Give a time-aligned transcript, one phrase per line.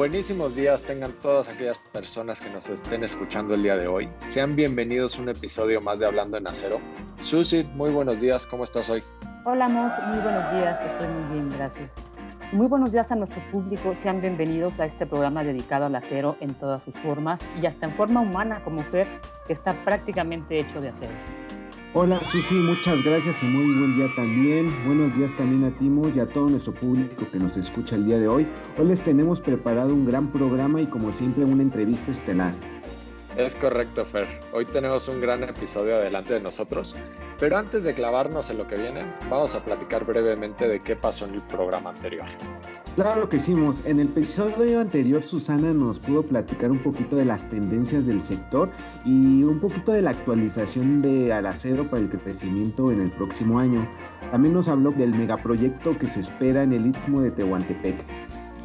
[0.00, 4.08] Buenísimos días tengan todas aquellas personas que nos estén escuchando el día de hoy.
[4.20, 6.80] Sean bienvenidos a un episodio más de Hablando en Acero.
[7.20, 9.02] Susi, muy buenos días, ¿cómo estás hoy?
[9.44, 11.92] Hola, Mos, muy buenos días, estoy muy bien, gracias.
[12.50, 16.54] Muy buenos días a nuestro público, sean bienvenidos a este programa dedicado al acero en
[16.54, 19.06] todas sus formas y hasta en forma humana como Fer,
[19.46, 21.12] que está prácticamente hecho de acero.
[21.92, 24.72] Hola Susi, muchas gracias y muy buen día también.
[24.86, 28.16] Buenos días también a Timo y a todo nuestro público que nos escucha el día
[28.20, 28.46] de hoy.
[28.78, 32.54] Hoy les tenemos preparado un gran programa y como siempre una entrevista estelar.
[33.36, 34.26] Es correcto, Fer.
[34.52, 36.96] Hoy tenemos un gran episodio adelante de nosotros,
[37.38, 41.26] pero antes de clavarnos en lo que viene, vamos a platicar brevemente de qué pasó
[41.26, 42.26] en el programa anterior.
[42.96, 43.86] Claro que hicimos.
[43.86, 48.68] En el episodio anterior Susana nos pudo platicar un poquito de las tendencias del sector
[49.04, 53.60] y un poquito de la actualización de al acero para el crecimiento en el próximo
[53.60, 53.88] año.
[54.32, 58.04] También nos habló del megaproyecto que se espera en el Istmo de Tehuantepec.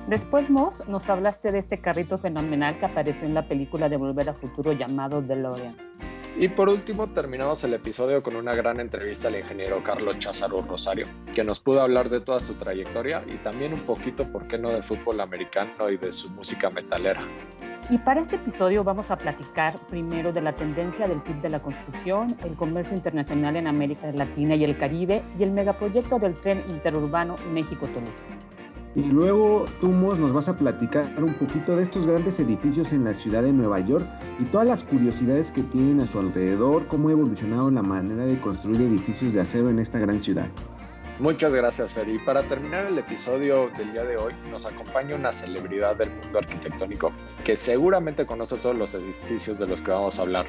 [0.08, 4.30] Después, Moss, nos hablaste de este carrito fenomenal que apareció en la película de Volver
[4.30, 5.75] a Futuro llamado DeLorean.
[6.38, 11.08] Y por último, terminamos el episodio con una gran entrevista al ingeniero Carlos Cházaro Rosario,
[11.33, 14.70] que nos pudo hablar de toda su trayectoria y también un poquito, por qué no,
[14.70, 17.22] del fútbol americano y de su música metalera.
[17.89, 21.61] Y para este episodio vamos a platicar primero de la tendencia del PIB de la
[21.61, 26.64] construcción, el comercio internacional en América Latina y el Caribe y el megaproyecto del tren
[26.67, 28.44] interurbano México-Toluca.
[28.95, 33.13] Y luego, Tumos, nos vas a platicar un poquito de estos grandes edificios en la
[33.13, 34.07] ciudad de Nueva York
[34.39, 38.39] y todas las curiosidades que tienen a su alrededor, cómo ha evolucionado la manera de
[38.39, 40.49] construir edificios de acero en esta gran ciudad.
[41.19, 42.07] Muchas gracias, Fer.
[42.07, 46.39] Y para terminar el episodio del día de hoy, nos acompaña una celebridad del mundo
[46.39, 47.11] arquitectónico
[47.43, 50.45] que seguramente conoce todos los edificios de los que vamos a hablar.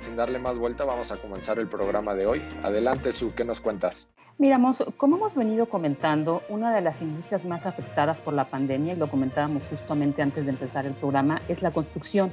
[0.00, 2.42] Sin darle más vuelta, vamos a comenzar el programa de hoy.
[2.62, 4.08] Adelante, Su, ¿qué nos cuentas?
[4.38, 8.96] Miramos, como hemos venido comentando, una de las industrias más afectadas por la pandemia, y
[8.96, 12.30] lo comentábamos justamente antes de empezar el programa, es la construcción,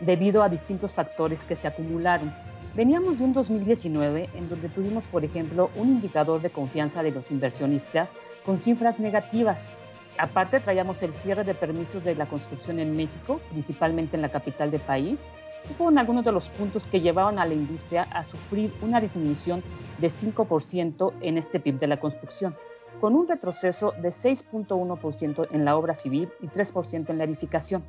[0.00, 2.34] debido a distintos factores que se acumularon.
[2.74, 7.30] Veníamos de un 2019 en donde tuvimos, por ejemplo, un indicador de confianza de los
[7.30, 8.10] inversionistas
[8.44, 9.68] con cifras negativas.
[10.18, 14.70] Aparte, traíamos el cierre de permisos de la construcción en México, principalmente en la capital
[14.70, 15.22] del país,
[15.66, 19.64] estos fueron algunos de los puntos que llevaron a la industria a sufrir una disminución
[19.98, 22.54] de 5% en este PIB de la construcción,
[23.00, 27.82] con un retroceso de 6.1% en la obra civil y 3% en la edificación.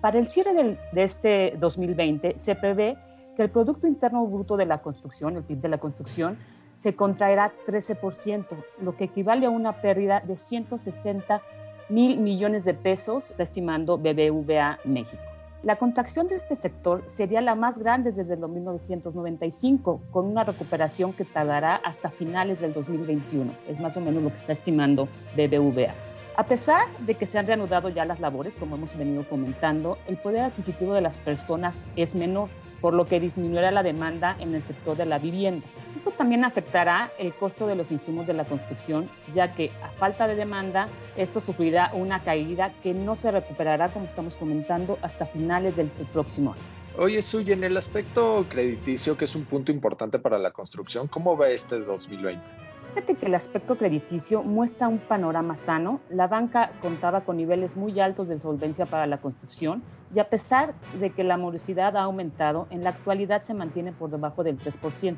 [0.00, 2.96] Para el cierre de este 2020 se prevé
[3.36, 6.38] que el Producto Interno Bruto de la construcción, el PIB de la construcción,
[6.76, 8.46] se contraerá 13%,
[8.80, 11.42] lo que equivale a una pérdida de 160
[11.88, 15.27] mil millones de pesos, estimando BBVA México.
[15.64, 21.12] La contracción de este sector sería la más grande desde el 1995, con una recuperación
[21.12, 23.50] que tardará hasta finales del 2021.
[23.66, 25.94] Es más o menos lo que está estimando BBVA.
[26.36, 30.16] A pesar de que se han reanudado ya las labores, como hemos venido comentando, el
[30.16, 32.48] poder adquisitivo de las personas es menor
[32.80, 35.66] por lo que disminuirá la demanda en el sector de la vivienda.
[35.96, 40.26] Esto también afectará el costo de los insumos de la construcción, ya que a falta
[40.28, 45.76] de demanda, esto sufrirá una caída que no se recuperará, como estamos comentando, hasta finales
[45.76, 46.62] del próximo año.
[46.98, 51.36] Oye, Suy, en el aspecto crediticio, que es un punto importante para la construcción, ¿cómo
[51.36, 52.50] va este 2020?
[52.98, 56.00] Fíjate que el aspecto crediticio muestra un panorama sano.
[56.10, 60.74] La banca contaba con niveles muy altos de solvencia para la construcción y a pesar
[60.98, 65.16] de que la morosidad ha aumentado, en la actualidad se mantiene por debajo del 3%.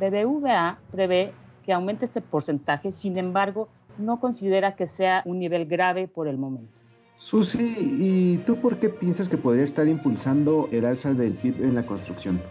[0.00, 1.32] BBVA prevé
[1.64, 6.36] que aumente este porcentaje, sin embargo, no considera que sea un nivel grave por el
[6.36, 6.80] momento.
[7.14, 11.76] Susi, ¿y tú por qué piensas que podría estar impulsando el alza del PIB en
[11.76, 12.42] la construcción?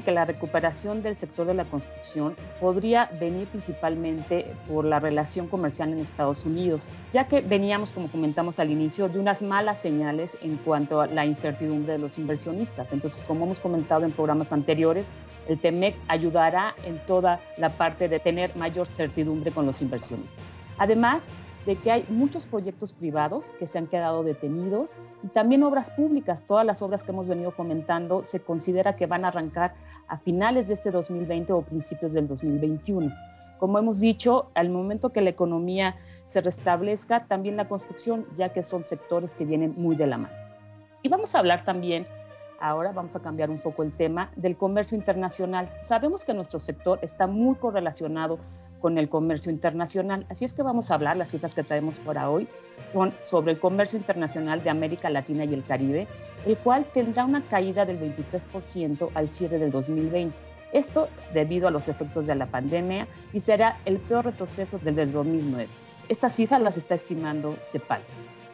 [0.00, 5.92] Que la recuperación del sector de la construcción podría venir principalmente por la relación comercial
[5.92, 10.56] en Estados Unidos, ya que veníamos, como comentamos al inicio, de unas malas señales en
[10.56, 12.92] cuanto a la incertidumbre de los inversionistas.
[12.92, 15.06] Entonces, como hemos comentado en programas anteriores,
[15.48, 20.54] el TEMEC ayudará en toda la parte de tener mayor certidumbre con los inversionistas.
[20.78, 21.30] Además,
[21.66, 26.44] de que hay muchos proyectos privados que se han quedado detenidos y también obras públicas.
[26.46, 29.74] Todas las obras que hemos venido comentando se considera que van a arrancar
[30.08, 33.12] a finales de este 2020 o principios del 2021.
[33.58, 38.62] Como hemos dicho, al momento que la economía se restablezca, también la construcción, ya que
[38.62, 40.34] son sectores que vienen muy de la mano.
[41.02, 42.06] Y vamos a hablar también
[42.62, 45.68] ahora vamos a cambiar un poco el tema del comercio internacional.
[45.82, 48.38] Sabemos que nuestro sector está muy correlacionado
[48.82, 50.26] con el comercio internacional.
[50.28, 52.48] Así es que vamos a hablar, las cifras que traemos para hoy
[52.88, 56.08] son sobre el comercio internacional de América Latina y el Caribe,
[56.44, 60.36] el cual tendrá una caída del 23% al cierre del 2020.
[60.72, 65.12] Esto debido a los efectos de la pandemia y será el peor retroceso desde el
[65.12, 65.68] 2009.
[66.08, 68.02] Estas cifras las está estimando CEPAL.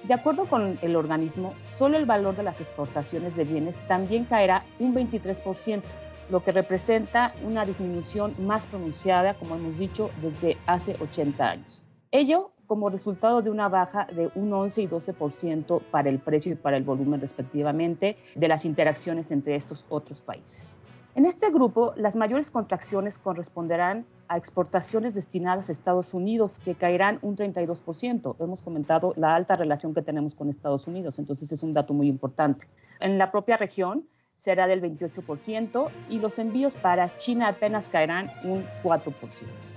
[0.02, 4.64] De acuerdo con el organismo, solo el valor de las exportaciones de bienes también caerá
[4.78, 5.82] un 23%,
[6.30, 11.82] lo que representa una disminución más pronunciada, como hemos dicho, desde hace 80 años.
[12.10, 16.56] Ello como resultado de una baja de un 11 y 12% para el precio y
[16.56, 20.78] para el volumen respectivamente de las interacciones entre estos otros países.
[21.14, 27.18] En este grupo, las mayores contracciones corresponderán a exportaciones destinadas a Estados Unidos, que caerán
[27.22, 28.36] un 32%.
[28.38, 32.06] Hemos comentado la alta relación que tenemos con Estados Unidos, entonces es un dato muy
[32.06, 32.68] importante.
[33.00, 34.04] En la propia región
[34.38, 39.12] será del 28% y los envíos para China apenas caerán un 4%.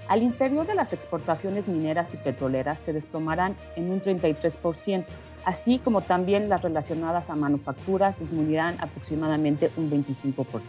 [0.08, 5.06] Al interior de las exportaciones mineras y petroleras se desplomarán en un 33%,
[5.46, 10.62] así como también las relacionadas a manufactura disminuirán aproximadamente un 25%.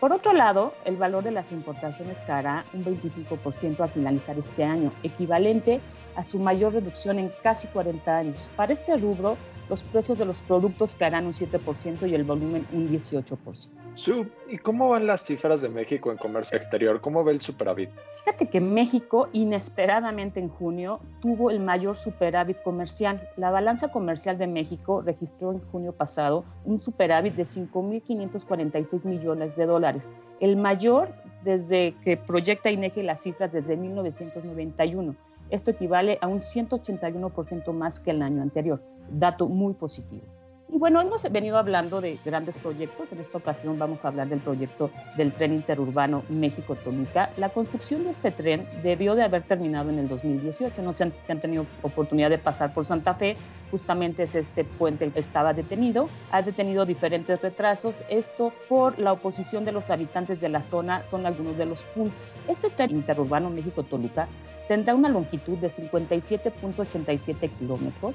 [0.00, 4.92] Por otro lado, el valor de las importaciones caerá un 25% al finalizar este año,
[5.02, 5.80] equivalente
[6.14, 8.48] a su mayor reducción en casi 40 años.
[8.54, 9.36] Para este rubro,
[9.68, 13.68] los precios de los productos caerán un 7% y el volumen un 18%.
[13.94, 17.00] Su, ¿y cómo van las cifras de México en comercio exterior?
[17.00, 17.90] ¿Cómo ve el superávit?
[18.18, 23.28] Fíjate que México, inesperadamente en junio, tuvo el mayor superávit comercial.
[23.36, 29.66] La balanza comercial de México registró en junio pasado un superávit de 5.546 millones de
[29.66, 30.10] dólares,
[30.40, 31.12] el mayor
[31.42, 35.16] desde que proyecta INEGI las cifras desde 1991.
[35.50, 40.26] Esto equivale a un 181% más que el año anterior, dato muy positivo.
[40.70, 43.10] Y bueno, hemos venido hablando de grandes proyectos.
[43.10, 47.30] En esta ocasión vamos a hablar del proyecto del tren interurbano México-Toluca.
[47.38, 50.82] La construcción de este tren debió de haber terminado en el 2018.
[50.82, 53.38] No se han, se han, tenido oportunidad de pasar por Santa Fe.
[53.70, 56.06] Justamente es este puente que estaba detenido.
[56.32, 58.04] Ha detenido diferentes retrasos.
[58.10, 62.36] Esto por la oposición de los habitantes de la zona son algunos de los puntos.
[62.46, 64.28] Este tren interurbano México-Toluca
[64.68, 68.14] tendrá una longitud de 57.87 kilómetros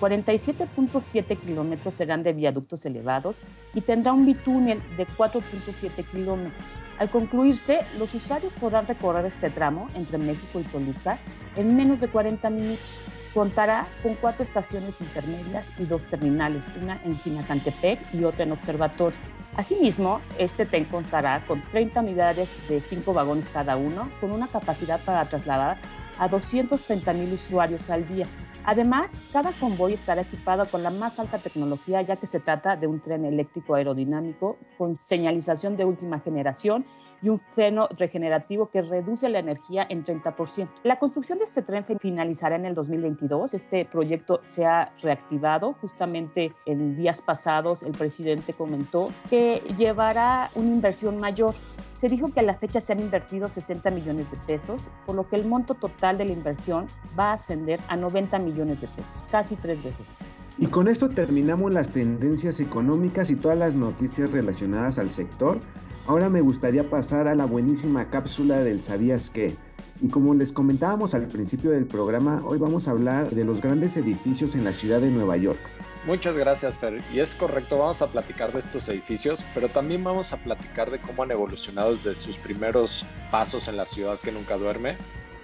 [0.00, 3.40] 47.7 kilómetros serán de viaductos elevados
[3.74, 6.64] y tendrá un bitúnel de 4.7 kilómetros.
[6.98, 11.18] Al concluirse, los usuarios podrán recorrer este tramo entre México y Toluca
[11.56, 13.19] en menos de 40 minutos.
[13.34, 19.16] Contará con cuatro estaciones intermedias y dos terminales, una en Sinacantepec y otra en Observatorio.
[19.56, 25.00] Asimismo, este tren contará con 30 unidades de 5 vagones cada uno, con una capacidad
[25.00, 25.76] para trasladar
[26.18, 28.26] a 230 mil usuarios al día.
[28.64, 32.86] Además, cada convoy estará equipado con la más alta tecnología, ya que se trata de
[32.86, 36.84] un tren eléctrico aerodinámico con señalización de última generación
[37.22, 40.68] y un freno regenerativo que reduce la energía en 30%.
[40.82, 43.54] La construcción de este tren finalizará en el 2022.
[43.54, 45.74] Este proyecto se ha reactivado.
[45.80, 51.54] Justamente en días pasados el presidente comentó que llevará una inversión mayor.
[51.94, 55.28] Se dijo que a la fecha se han invertido 60 millones de pesos, por lo
[55.28, 56.86] que el monto total de la inversión
[57.18, 60.06] va a ascender a 90 millones de pesos, casi tres veces
[60.56, 65.58] Y con esto terminamos las tendencias económicas y todas las noticias relacionadas al sector.
[66.06, 69.54] Ahora me gustaría pasar a la buenísima cápsula del ¿Sabías qué?
[70.02, 73.96] Y como les comentábamos al principio del programa, hoy vamos a hablar de los grandes
[73.96, 75.60] edificios en la ciudad de Nueva York.
[76.06, 77.02] Muchas gracias, Fer.
[77.12, 80.98] Y es correcto, vamos a platicar de estos edificios, pero también vamos a platicar de
[80.98, 84.96] cómo han evolucionado desde sus primeros pasos en la ciudad que nunca duerme.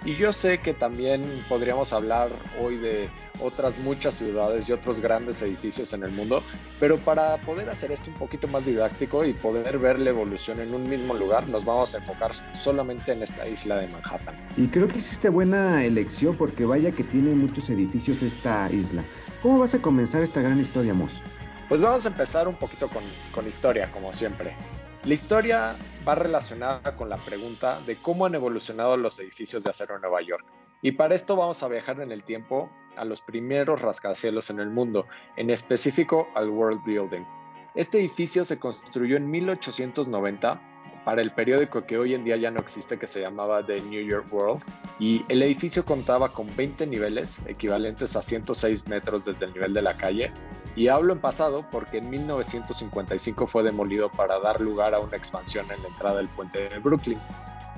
[0.07, 2.29] Y yo sé que también podríamos hablar
[2.63, 3.09] hoy de
[3.41, 6.41] otras muchas ciudades y otros grandes edificios en el mundo,
[6.79, 10.73] pero para poder hacer esto un poquito más didáctico y poder ver la evolución en
[10.73, 14.33] un mismo lugar, nos vamos a enfocar solamente en esta isla de Manhattan.
[14.55, 19.03] Y creo que hiciste buena elección porque vaya que tiene muchos edificios esta isla.
[19.41, 21.19] ¿Cómo vas a comenzar esta gran historia, Moss?
[21.67, 23.03] Pues vamos a empezar un poquito con,
[23.33, 24.55] con historia, como siempre.
[25.07, 25.73] La historia
[26.05, 30.21] va relacionada con la pregunta de cómo han evolucionado los edificios de acero en Nueva
[30.21, 30.45] York.
[30.81, 34.69] Y para esto vamos a viajar en el tiempo a los primeros rascacielos en el
[34.69, 37.23] mundo, en específico al World Building.
[37.73, 40.59] Este edificio se construyó en 1890
[41.07, 44.05] para el periódico que hoy en día ya no existe, que se llamaba The New
[44.05, 44.61] York World,
[44.99, 49.83] y el edificio contaba con 20 niveles, equivalentes a 106 metros desde el nivel de
[49.83, 50.33] la calle,
[50.75, 55.65] y hablo en pasado porque en 1955 fue demolido para dar lugar a una expansión
[55.71, 57.19] en la entrada del puente de Brooklyn.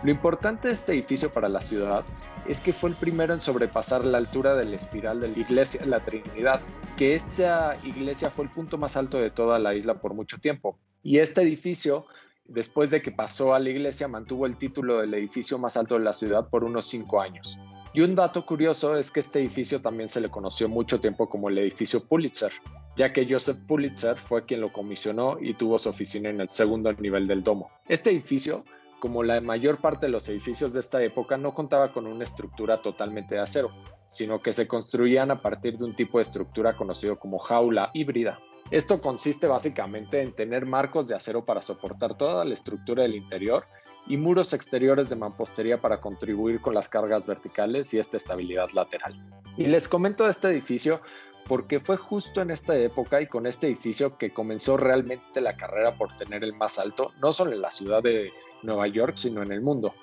[0.01, 2.03] Lo importante de este edificio para la ciudad
[2.47, 5.85] es que fue el primero en sobrepasar la altura de la espiral de la iglesia
[5.85, 6.61] La Trinidad,
[6.97, 10.79] que esta iglesia fue el punto más alto de toda la isla por mucho tiempo.
[11.03, 12.07] Y este edificio,
[12.49, 16.03] después de que pasó a la iglesia, mantuvo el título del edificio más alto de
[16.03, 17.57] la ciudad por unos cinco años.
[17.93, 21.49] Y un dato curioso es que este edificio también se le conoció mucho tiempo como
[21.49, 22.51] el edificio Pulitzer,
[22.95, 26.91] ya que Joseph Pulitzer fue quien lo comisionó y tuvo su oficina en el segundo
[26.93, 27.71] nivel del domo.
[27.87, 28.63] Este edificio
[28.99, 32.77] como la mayor parte de los edificios de esta época no contaba con una estructura
[32.77, 33.71] totalmente de acero,
[34.09, 38.39] sino que se construían a partir de un tipo de estructura conocido como jaula híbrida.
[38.71, 43.65] Esto consiste básicamente en tener marcos de acero para soportar toda la estructura del interior
[44.05, 49.15] y muros exteriores de mampostería para contribuir con las cargas verticales y esta estabilidad lateral.
[49.57, 51.01] Y les comento de este edificio
[51.47, 55.95] porque fue justo en esta época y con este edificio que comenzó realmente la carrera
[55.95, 59.51] por tener el más alto, no solo en la ciudad de Nueva York, sino en
[59.51, 59.95] el mundo.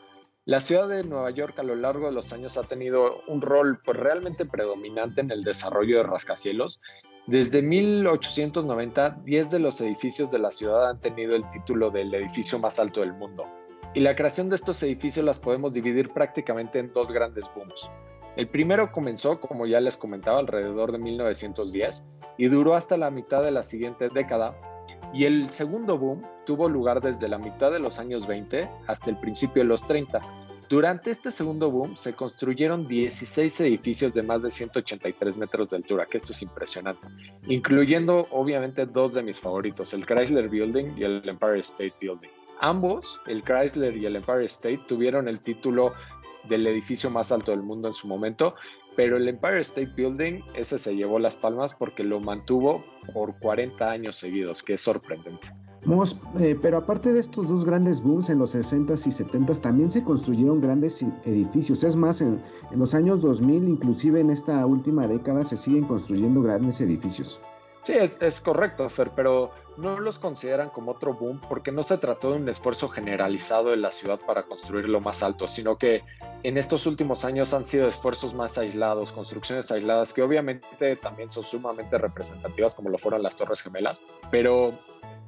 [0.44, 3.80] La ciudad de Nueva York a lo largo de los años ha tenido un rol
[3.84, 6.80] pues, realmente predominante en el desarrollo de rascacielos.
[7.26, 12.60] Desde 1890, 10 de los edificios de la ciudad han tenido el título del edificio
[12.60, 13.46] más alto del mundo.
[13.94, 17.90] Y la creación de estos edificios las podemos dividir prácticamente en dos grandes booms.
[18.36, 22.06] El primero comenzó, como ya les comentaba, alrededor de 1910
[22.38, 24.54] y duró hasta la mitad de la siguiente década.
[25.12, 29.18] Y el segundo boom tuvo lugar desde la mitad de los años 20 hasta el
[29.18, 30.20] principio de los 30.
[30.68, 36.06] Durante este segundo boom se construyeron 16 edificios de más de 183 metros de altura,
[36.06, 37.06] que esto es impresionante,
[37.46, 42.30] incluyendo obviamente dos de mis favoritos, el Chrysler Building y el Empire State Building.
[42.60, 45.92] Ambos, el Chrysler y el Empire State, tuvieron el título
[46.48, 48.56] del edificio más alto del mundo en su momento,
[48.96, 53.88] pero el Empire State Building, ese se llevó las palmas porque lo mantuvo por 40
[53.88, 55.48] años seguidos, que es sorprendente.
[56.40, 60.02] Eh, pero aparte de estos dos grandes booms en los 60s y 70s, también se
[60.02, 61.84] construyeron grandes edificios.
[61.84, 66.42] Es más, en, en los años 2000, inclusive en esta última década, se siguen construyendo
[66.42, 67.40] grandes edificios.
[67.82, 71.98] Sí, es, es correcto, Fer, pero no los consideran como otro boom porque no se
[71.98, 76.02] trató de un esfuerzo generalizado de la ciudad para construir lo más alto, sino que
[76.42, 81.44] en estos últimos años han sido esfuerzos más aislados, construcciones aisladas que obviamente también son
[81.44, 84.02] sumamente representativas como lo fueron las Torres Gemelas,
[84.32, 84.72] pero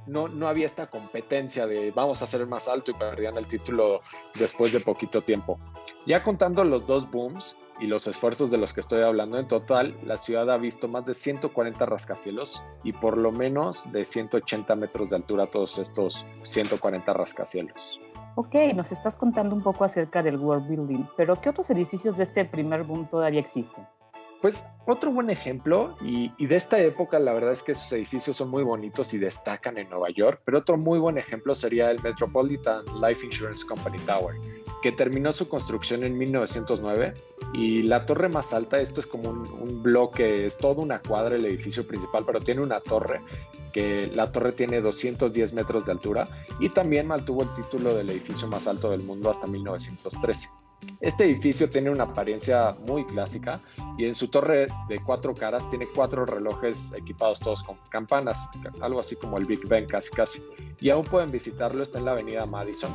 [0.08, 4.00] no, no había esta competencia de vamos a el más alto y perdían el título
[4.38, 5.58] después de poquito tiempo.
[6.06, 9.96] Ya contando los dos booms, y los esfuerzos de los que estoy hablando, en total
[10.04, 15.10] la ciudad ha visto más de 140 rascacielos y por lo menos de 180 metros
[15.10, 18.00] de altura todos estos 140 rascacielos.
[18.34, 22.24] Ok, nos estás contando un poco acerca del World Building, pero ¿qué otros edificios de
[22.24, 23.86] este primer boom todavía existen?
[24.40, 28.50] Pues otro buen ejemplo, y, de esta época la verdad es que sus edificios son
[28.50, 32.84] muy bonitos y destacan en Nueva York, pero otro muy buen ejemplo sería el Metropolitan
[33.02, 34.36] Life Insurance Company Tower,
[34.80, 37.14] que terminó su construcción en 1909
[37.52, 41.44] y la torre más alta, esto es como un, bloque, es toda una cuadra el
[41.44, 43.20] edificio principal, pero tiene una torre,
[43.72, 46.28] que la torre tiene 210 metros de altura
[46.60, 50.48] y también mantuvo el título del edificio más alto del mundo hasta 1913.
[51.00, 53.60] Este edificio tiene una apariencia muy clásica
[53.96, 58.48] y en su torre de cuatro caras tiene cuatro relojes equipados todos con campanas,
[58.80, 60.42] algo así como el Big Ben casi casi.
[60.80, 62.92] Y aún pueden visitarlo, está en la avenida Madison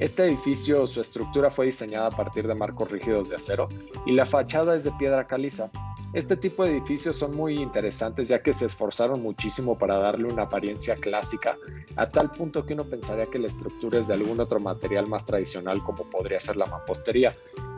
[0.00, 3.68] este edificio, su estructura fue diseñada a partir de marcos rígidos de acero
[4.06, 5.70] y la fachada es de piedra caliza.
[6.14, 10.44] Este tipo de edificios son muy interesantes ya que se esforzaron muchísimo para darle una
[10.44, 11.58] apariencia clásica,
[11.96, 15.26] a tal punto que uno pensaría que la estructura es de algún otro material más
[15.26, 17.19] tradicional como podría ser la mampostería.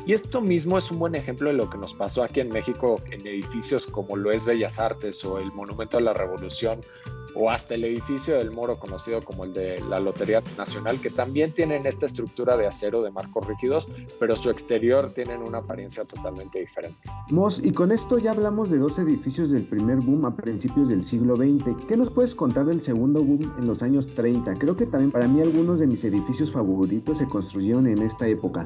[0.05, 3.01] Y esto mismo es un buen ejemplo de lo que nos pasó aquí en México
[3.13, 6.81] en edificios como lo es Bellas Artes o el Monumento a la Revolución
[7.35, 11.53] o hasta el edificio del Moro conocido como el de la Lotería Nacional, que también
[11.53, 16.59] tienen esta estructura de acero de marcos rígidos, pero su exterior tienen una apariencia totalmente
[16.59, 16.99] diferente.
[17.31, 21.05] Mos, y con esto ya hablamos de dos edificios del primer boom a principios del
[21.05, 21.87] siglo XX.
[21.87, 24.55] ¿Qué nos puedes contar del segundo boom en los años 30?
[24.55, 28.65] Creo que también para mí algunos de mis edificios favoritos se construyeron en esta época.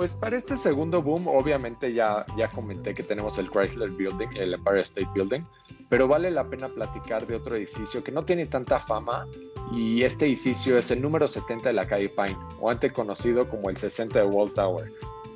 [0.00, 4.54] Pues para este segundo boom, obviamente ya, ya comenté que tenemos el Chrysler Building, el
[4.54, 5.42] Empire State Building,
[5.90, 9.26] pero vale la pena platicar de otro edificio que no tiene tanta fama
[9.70, 13.68] y este edificio es el número 70 de la calle Pine, o antes conocido como
[13.68, 14.90] el 60 de Wall Tower.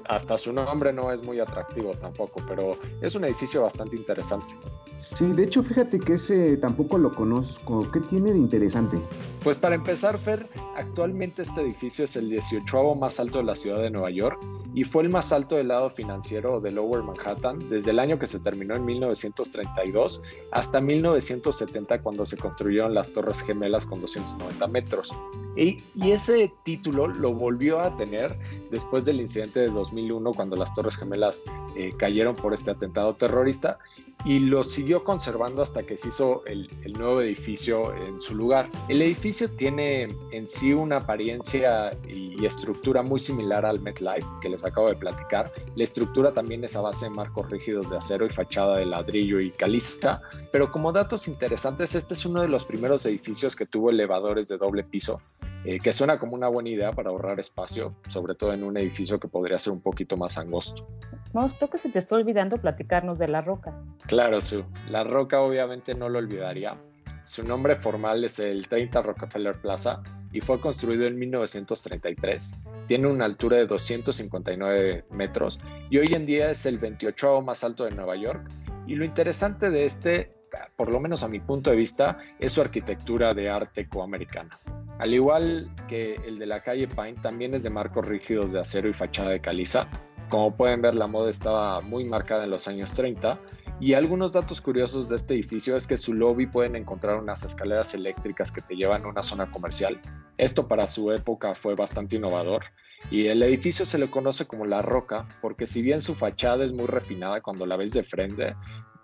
[0.07, 4.55] Hasta su nombre no es muy atractivo tampoco, pero es un edificio bastante interesante.
[4.99, 7.91] Sí, de hecho, fíjate que ese tampoco lo conozco.
[7.93, 8.99] ¿Qué tiene de interesante?
[9.43, 13.83] Pues para empezar, Fer, actualmente este edificio es el 18 más alto de la ciudad
[13.83, 14.41] de Nueva York
[14.75, 18.27] y fue el más alto del lado financiero de Lower Manhattan desde el año que
[18.27, 25.13] se terminó en 1932 hasta 1970 cuando se construyeron las Torres Gemelas con 290 metros.
[25.57, 28.37] Y, ese título lo volvió a tener
[28.71, 31.43] después del incidente de 2001 cuando las Torres Gemelas
[31.77, 33.79] eh, cayeron por este atentado terrorista
[34.25, 38.71] y lo siguió conservando hasta que se hizo el, nuevo edificio en su lugar.
[38.89, 44.65] El edificio tiene en sí una apariencia y, estructura muy similar al MetLife que les
[44.65, 45.51] acabo de platicar.
[45.77, 49.41] La estructura también es a base de marcos rígidos de acero y fachada de ladrillo
[49.41, 50.21] y caliza,
[50.53, 54.59] pero como datos interesantes, este es uno de los primeros edificios que tuvo elevadores de
[54.59, 55.23] doble piso
[55.65, 59.19] eh, que suena como una buena idea para ahorrar espacio, sobre todo en un edificio
[59.19, 60.87] que podría ser un poquito más angosto.
[61.33, 63.75] No, creo que se te está olvidando platicarnos de la roca.
[64.07, 64.65] Claro, Su.
[64.91, 66.77] La roca obviamente no lo olvidaría.
[67.25, 72.61] Su nombre formal es el 30 Rockefeller Plaza y fue construido en 1933.
[72.87, 77.85] Tiene una altura de 259 metros y hoy en día es el 28 más alto
[77.85, 78.47] de Nueva York.
[78.87, 80.33] Y lo interesante de este,
[80.77, 84.51] por lo menos a mi punto de vista, es su arquitectura de arte coamericana.
[84.99, 88.89] Al igual que el de la calle Pine, también es de marcos rígidos de acero
[88.89, 89.89] y fachada de caliza.
[90.29, 93.39] Como pueden ver, la moda estaba muy marcada en los años 30
[93.81, 97.93] y algunos datos curiosos de este edificio es que su lobby pueden encontrar unas escaleras
[97.95, 100.01] eléctricas que te llevan a una zona comercial.
[100.39, 102.65] Esto para su época fue bastante innovador.
[103.11, 106.73] Y el edificio se le conoce como La Roca porque si bien su fachada es
[106.73, 108.57] muy refinada cuando la ves de frente,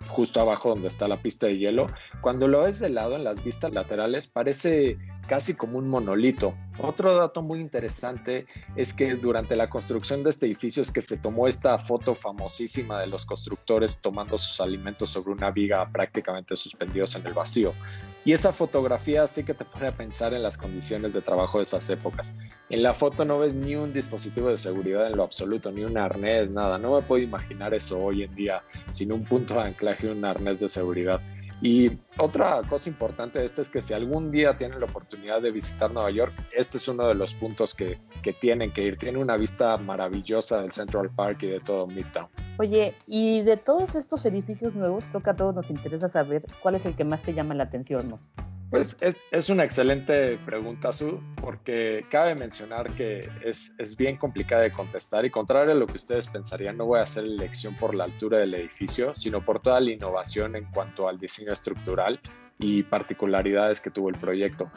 [0.09, 1.87] justo abajo donde está la pista de hielo,
[2.21, 4.97] cuando lo ves de lado en las vistas laterales parece
[5.31, 6.57] casi como un monolito.
[6.81, 11.19] Otro dato muy interesante es que durante la construcción de este edificio es que se
[11.19, 17.15] tomó esta foto famosísima de los constructores tomando sus alimentos sobre una viga prácticamente suspendidos
[17.15, 17.73] en el vacío.
[18.25, 21.63] Y esa fotografía sí que te pone a pensar en las condiciones de trabajo de
[21.63, 22.33] esas épocas.
[22.69, 25.97] En la foto no ves ni un dispositivo de seguridad en lo absoluto, ni un
[25.97, 26.77] arnés, nada.
[26.77, 30.25] No me puedo imaginar eso hoy en día sin un punto de anclaje y un
[30.25, 31.21] arnés de seguridad.
[31.63, 35.51] Y otra cosa importante de este es que si algún día tienen la oportunidad de
[35.51, 38.97] visitar Nueva York, este es uno de los puntos que, que tienen que ir.
[38.97, 42.29] Tiene una vista maravillosa del Central Park y de todo Midtown.
[42.59, 46.75] Oye, y de todos estos edificios nuevos, creo que a todos nos interesa saber cuál
[46.75, 48.19] es el que más te llama la atención, ¿no?
[48.71, 54.63] Pues es, es, una excelente pregunta, Su, porque cabe mencionar que es, es, bien complicada
[54.63, 57.97] de contestar y contrario a lo que ustedes pensarían, no voy a hacer elección por
[57.97, 62.21] la altura del edificio, sino por toda la innovación en cuanto al diseño estructural
[62.61, 64.71] y particularidades que tuvo el proyecto.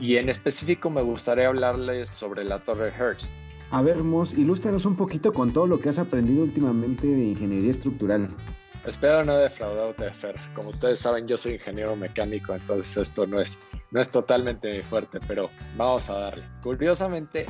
[0.00, 3.32] Y en específico me gustaría hablarles sobre la Torre Hearst.
[3.70, 7.70] A ver, Mos, ilústranos un poquito con todo lo que has aprendido últimamente de ingeniería
[7.70, 8.28] estructural.
[8.86, 10.36] Espero no defraudarte, Fer.
[10.54, 13.58] Como ustedes saben, yo soy ingeniero mecánico, entonces esto no es,
[13.90, 16.44] no es totalmente fuerte, pero vamos a darle.
[16.62, 17.46] Curiosamente,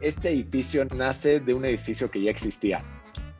[0.00, 2.82] este edificio nace de un edificio que ya existía.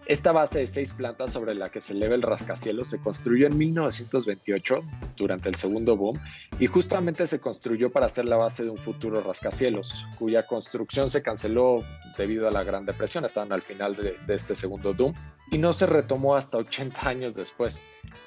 [0.06, 3.56] Esta base de seis plantas sobre la que se eleva el rascacielos se construyó en
[3.56, 4.82] 1928
[5.16, 6.20] durante el segundo boom
[6.59, 11.22] y justamente se construyó para ser la base de un futuro rascacielos, cuya construcción se
[11.22, 11.82] canceló
[12.18, 15.14] debido a la Gran Depresión, estaban al final de, de este segundo boom
[15.54, 17.80] y no se retomó hasta 80 años después.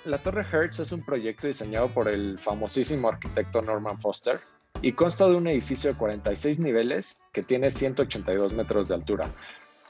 [0.06, 4.40] La Torre Hertz es un proyecto diseñado por el famosísimo arquitecto Norman Foster
[4.82, 9.30] y consta de un edificio de 46 niveles que tiene 182 metros de altura.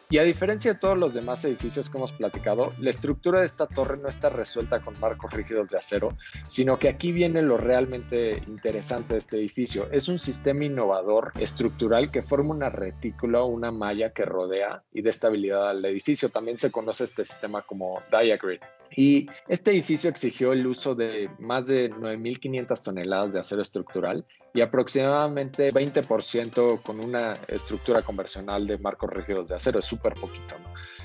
[0.10, 3.68] Y a diferencia de todos los demás edificios que hemos platicado, la estructura de esta
[3.68, 6.16] torre no está resuelta con marcos rígidos de acero,
[6.48, 9.90] sino que aquí viene lo realmente interesante de este edificio.
[9.92, 15.02] Es un sistema innovador estructural que forma una retícula o una malla que rodea y
[15.02, 16.30] da estabilidad al edificio.
[16.30, 18.62] También se conoce este sistema como diagrid.
[18.96, 24.62] Y este edificio exigió el uso de más de 9.500 toneladas de acero estructural y
[24.62, 29.80] aproximadamente 20% con una estructura convencional de marcos rígidos de acero.
[29.80, 30.56] Es súper poquito.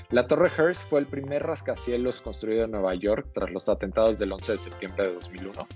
[0.09, 4.31] La Torre Hearst fue el primer rascacielos construido en Nueva York tras los atentados del
[4.31, 5.67] 11 de septiembre de 2001.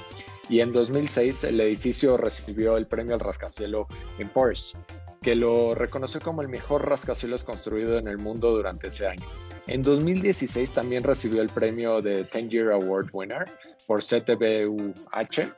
[0.50, 4.78] Y en 2006 el edificio recibió el premio al rascacielos en Porsche,
[5.22, 9.26] que lo reconoció como el mejor rascacielos construido en el mundo durante ese año.
[9.68, 13.46] En 2016 también recibió el premio de 10 Year Award Winner
[13.86, 15.52] por CTBUH.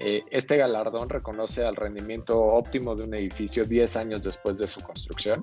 [0.00, 4.80] Eh, este galardón reconoce al rendimiento óptimo de un edificio 10 años después de su
[4.80, 5.42] construcción.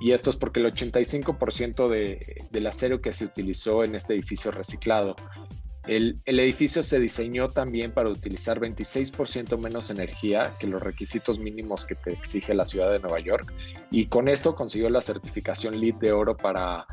[0.00, 4.50] Y esto es porque el 85% de, del acero que se utilizó en este edificio
[4.50, 5.14] reciclado.
[5.86, 11.84] El, el, edificio se diseñó también para utilizar 26% menos energía que los requisitos mínimos
[11.84, 13.52] que te exige la ciudad de Nueva York
[13.90, 16.86] y con esto consiguió la certificación LEED de oro para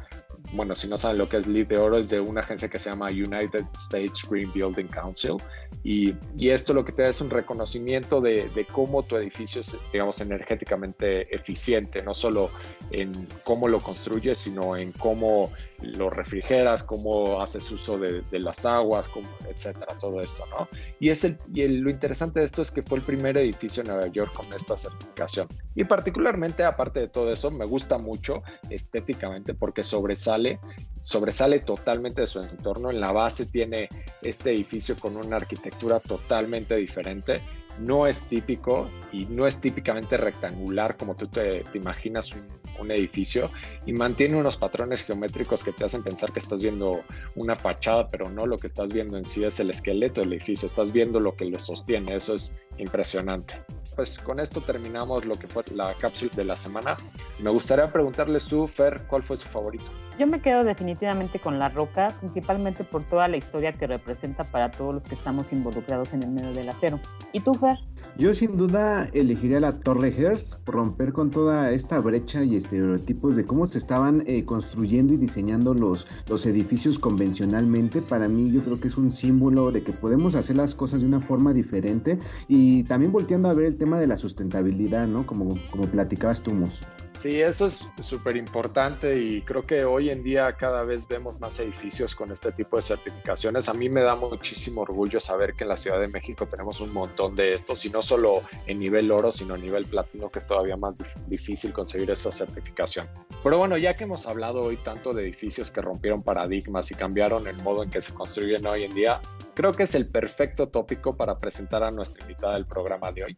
[0.53, 2.79] bueno, si no saben lo que es LEED de oro, es de una agencia que
[2.79, 5.37] se llama United States Green Building Council.
[5.83, 9.61] Y, y esto lo que te da es un reconocimiento de, de, cómo tu edificio
[9.61, 12.51] es, digamos, energéticamente eficiente, no solo
[12.91, 15.51] en cómo lo construyes, sino en cómo
[15.81, 20.67] lo refrigeras, cómo haces uso de, las aguas, cómo, etcétera, todo esto, ¿no?
[20.99, 23.89] Y, es el, y lo interesante de esto es que fue el primer edificio en
[23.89, 25.47] Nueva York con esta certificación.
[25.75, 30.59] Y particularmente, aparte de todo eso, me gusta mucho estéticamente porque sobresale,
[30.99, 32.89] sobresale totalmente de su entorno.
[32.91, 33.89] En la base tiene
[34.21, 37.41] este edificio con una arquitectura totalmente diferente
[37.81, 42.47] no es típico y no es típicamente rectangular como tú te, imaginas un,
[42.79, 43.51] un, edificio
[43.85, 47.01] y mantiene unos patrones geométricos que te hacen pensar que estás viendo
[47.35, 50.67] una fachada, pero no lo que estás viendo en sí es el esqueleto del edificio,
[50.67, 53.61] estás viendo lo que lo sostiene, eso es impresionante.
[53.95, 56.97] Pues con esto terminamos lo que fue la cápsula de la semana.
[57.39, 59.91] Me gustaría preguntarle su Fer, ¿cuál fue su favorito?
[60.21, 64.69] Yo me quedo definitivamente con La Roca, principalmente por toda la historia que representa para
[64.69, 66.99] todos los que estamos involucrados en el medio del acero.
[67.33, 67.79] ¿Y tú, Fer?
[68.19, 73.45] Yo sin duda elegiría la Torre Hearst, romper con toda esta brecha y estereotipos de
[73.45, 78.03] cómo se estaban eh, construyendo y diseñando los, los edificios convencionalmente.
[78.03, 81.07] Para mí yo creo que es un símbolo de que podemos hacer las cosas de
[81.07, 85.25] una forma diferente y también volteando a ver el tema de la sustentabilidad, ¿no?
[85.25, 86.79] Como, como platicabas tú, Mus.
[87.21, 91.59] Sí, eso es súper importante y creo que hoy en día cada vez vemos más
[91.59, 93.69] edificios con este tipo de certificaciones.
[93.69, 96.91] A mí me da muchísimo orgullo saber que en la Ciudad de México tenemos un
[96.91, 100.47] montón de estos y no solo en nivel oro, sino en nivel platino, que es
[100.47, 100.95] todavía más
[101.27, 103.07] difícil conseguir esta certificación.
[103.43, 107.45] Pero bueno, ya que hemos hablado hoy tanto de edificios que rompieron paradigmas y cambiaron
[107.45, 109.21] el modo en que se construyen hoy en día,
[109.53, 113.35] creo que es el perfecto tópico para presentar a nuestra invitada del programa de hoy.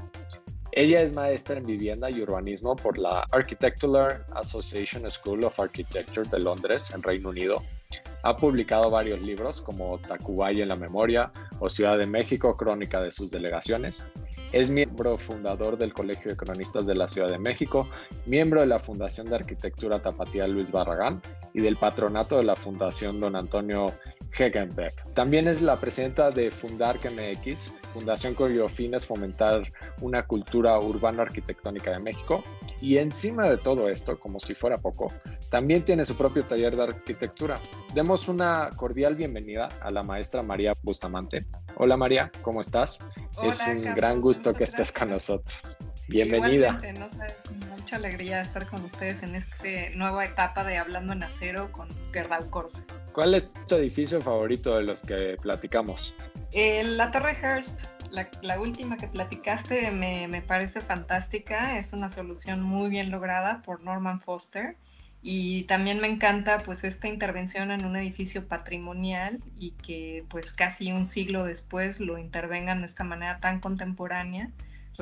[0.76, 6.40] Ella es maestra en vivienda y urbanismo por la Architectural Association School of Architecture de
[6.40, 7.62] Londres, en Reino Unido.
[8.24, 13.12] Ha publicado varios libros como Tacubaya en la memoria o Ciudad de México, crónica de
[13.12, 14.12] sus delegaciones.
[14.54, 17.88] Es miembro fundador del Colegio de Cronistas de la Ciudad de México,
[18.28, 21.24] miembro de la Fundación de Arquitectura Tapatía Luis Barragán
[21.56, 23.88] y del patronato de la Fundación Don Antonio
[24.38, 25.12] Hegenbeck.
[25.16, 31.24] También es la presidenta de Fundar MX, fundación cuyo fin es fomentar una cultura urbana
[31.24, 32.44] arquitectónica de México.
[32.84, 35.10] Y encima de todo esto, como si fuera poco,
[35.50, 37.58] también tiene su propio taller de arquitectura.
[37.93, 41.46] Demos una cordial bienvenida a la maestra María Bustamante.
[41.78, 43.00] Hola María, ¿cómo estás?
[43.41, 45.78] es un gran gusto que estés con nosotros.
[46.10, 46.74] Bienvenida.
[46.74, 47.36] no sabes,
[47.69, 49.56] mucha alegría estar con ustedes en esta
[49.96, 52.84] nueva etapa de Hablando en Acero con Gerdau Corsa.
[53.13, 56.13] ¿Cuál es tu edificio favorito de los que platicamos?
[56.54, 57.80] la Torre Hearst,
[58.41, 61.78] la, última que platicaste, me, me, parece fantástica.
[61.78, 64.78] Es una solución muy bien lograda por Norman Foster.
[65.21, 70.91] Y también me encanta pues esta intervención en un edificio patrimonial y que pues casi
[70.91, 74.49] un siglo después lo intervengan de esta manera tan contemporánea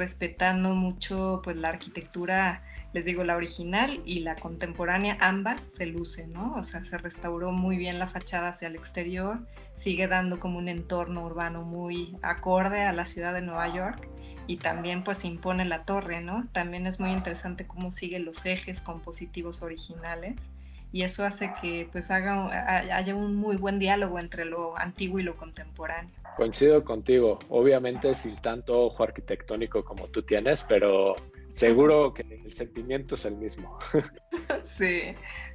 [0.02, 6.34] respetando mucho pues la arquitectura, les digo, la original y la contemporánea, ambas se lucen,
[6.34, 6.56] ¿no?
[6.56, 10.70] O sea, se restauró muy bien la fachada hacia el exterior, sigue dando como un
[10.70, 14.10] entorno urbano muy acorde a la ciudad de Nueva York
[14.48, 16.48] y también pues impone la torre, ¿no?
[16.52, 20.50] También es muy interesante cómo siguen los ejes compositivos originales
[20.92, 25.24] y eso hace que pues haga, haya un muy buen diálogo entre lo antiguo y
[25.24, 26.12] lo contemporáneo.
[26.36, 31.16] Coincido contigo, obviamente sin tanto ojo arquitectónico como tú tienes, pero
[31.50, 33.78] seguro que el sentimiento es el mismo.
[34.64, 35.14] sí,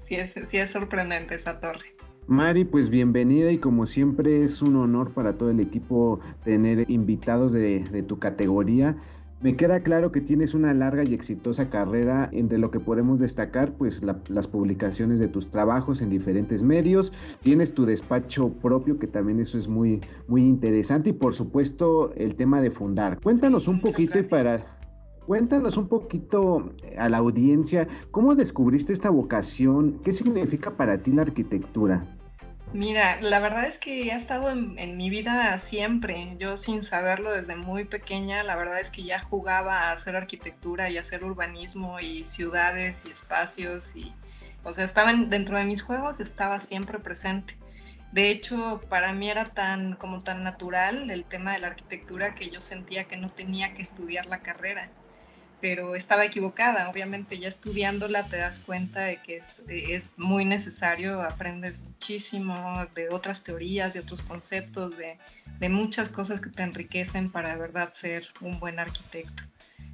[0.08, 1.96] sí es, sí es sorprendente esa torre.
[2.28, 7.52] Mari, pues bienvenida y como siempre es un honor para todo el equipo tener invitados
[7.52, 8.96] de, de tu categoría.
[9.42, 13.72] Me queda claro que tienes una larga y exitosa carrera, entre lo que podemos destacar,
[13.74, 19.38] pues las publicaciones de tus trabajos en diferentes medios, tienes tu despacho propio, que también
[19.38, 23.20] eso es muy, muy interesante, y por supuesto el tema de fundar.
[23.20, 24.64] Cuéntanos un poquito y para,
[25.26, 29.98] Cuéntanos un poquito a la audiencia, ¿cómo descubriste esta vocación?
[30.04, 32.15] ¿Qué significa para ti la arquitectura?
[32.72, 36.36] Mira, la verdad es que ha estado en, mi vida siempre.
[36.38, 40.90] Yo sin saberlo desde muy pequeña, la verdad es que ya jugaba a hacer arquitectura
[40.90, 44.12] y hacer urbanismo y ciudades y espacios y,
[44.62, 47.56] o sea, estaban dentro de mis juegos, estaba siempre presente.
[48.12, 52.50] De hecho, para mí era tan como tan natural el tema de la arquitectura que
[52.50, 54.90] yo sentía que no tenía que estudiar la carrera
[55.66, 56.88] pero estaba equivocada.
[56.88, 63.08] Obviamente ya estudiándola te das cuenta de que es, es, muy necesario, aprendes muchísimo de
[63.08, 65.18] otras teorías, de otros conceptos, de,
[65.58, 69.42] de, muchas cosas que te enriquecen para de verdad ser un buen arquitecto.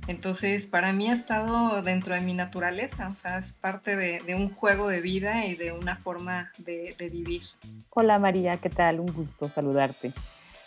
[0.09, 4.35] Entonces, para mí ha estado dentro de mi naturaleza, o sea, es parte de, de
[4.35, 7.45] un juego de vida y de una forma de, de, vivir.
[7.89, 9.01] Hola María, ¿qué tal?
[9.01, 10.13] Un gusto saludarte.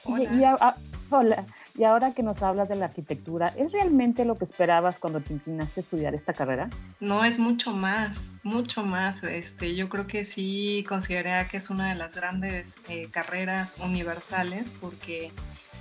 [0.04, 0.76] Hola.
[1.12, 1.46] hola.
[1.78, 5.34] Y ahora que nos hablas de la arquitectura, ¿es realmente lo que esperabas cuando te
[5.34, 6.70] inclinaste a estudiar esta carrera?
[7.02, 9.24] No, es mucho más, mucho más.
[9.24, 14.72] Este, yo creo que sí consideraría que es una de las grandes eh, carreras universales
[14.80, 15.32] porque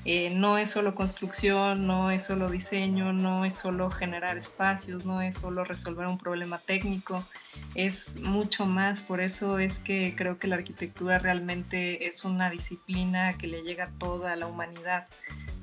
[0.04, 5.22] eh, no es solo construcción, no es solo diseño, no es solo generar espacios, no
[5.22, 7.24] es solo resolver un problema técnico,
[7.74, 9.00] es mucho más.
[9.00, 13.84] Por eso es que creo que la arquitectura realmente es una disciplina que le llega
[13.84, 15.06] a toda la humanidad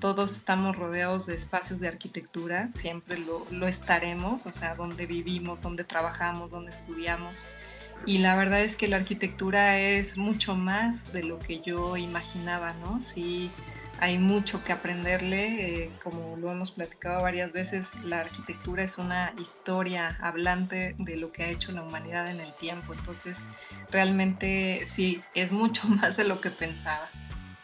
[0.01, 5.83] todos estamos rodeados de espacios de arquitectura, siempre lo, estaremos, o sea, donde vivimos, donde
[5.83, 7.45] trabajamos, donde estudiamos.
[8.07, 12.73] Y la verdad es que la arquitectura es mucho más de lo que yo imaginaba,
[12.73, 12.99] ¿no?
[12.99, 13.51] Sí,
[14.01, 19.31] hay mucho que aprenderle, eh, como lo hemos platicado varias veces, la arquitectura es una
[19.39, 23.37] historia hablante de lo que ha hecho la humanidad en el tiempo, entonces
[23.91, 27.07] realmente sí, es mucho más de lo que pensaba.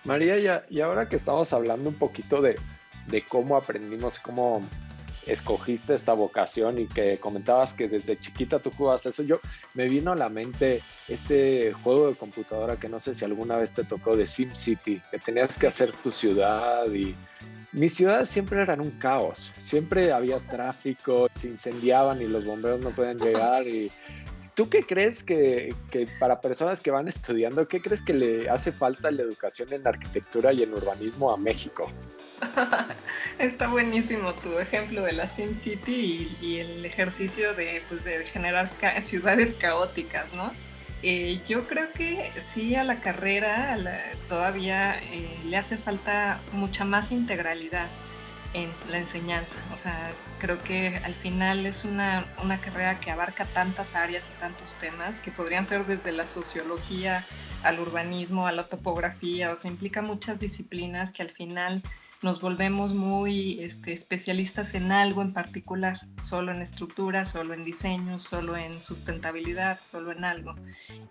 [0.04, 2.56] María, y ahora que estamos hablando un poquito de,
[3.08, 4.62] de cómo aprendimos, cómo
[5.28, 9.40] escogiste esta vocación y que comentabas que desde chiquita tú jugabas eso, yo
[9.74, 13.72] me vino a la mente este juego de computadora que no sé si alguna vez
[13.74, 17.16] te tocó de SimCity, que tenías que hacer tu ciudad y
[17.74, 22.92] mis ciudades siempre eran un caos, siempre había tráfico, se incendiaban y los bomberos no
[22.92, 23.92] podían llegar y
[24.58, 28.72] ¿Tú qué crees que, que, para personas que van estudiando, qué crees que le hace
[28.72, 31.92] falta la educación en arquitectura y en urbanismo a México?
[33.38, 38.72] Está buenísimo tu ejemplo de la SimCity y, y el ejercicio de, pues, de generar
[39.04, 40.52] ciudades caóticas, ¿no?
[41.04, 43.78] Eh, yo creo que sí a la carrera
[44.28, 47.86] todavía eh, le hace falta mucha más integralidad
[48.58, 49.58] en la enseñanza.
[49.72, 54.40] O sea, creo que al final es una, una carrera que abarca tantas áreas y
[54.40, 57.24] tantos temas que podrían ser desde la sociología
[57.64, 61.84] al urbanismo, a la topografía, o sea, implica muchas disciplinas que al final
[62.24, 68.20] nos volvemos muy este, especialistas en algo en particular, solo en estructura, solo en diseño,
[68.20, 70.56] solo en sustentabilidad, solo en algo.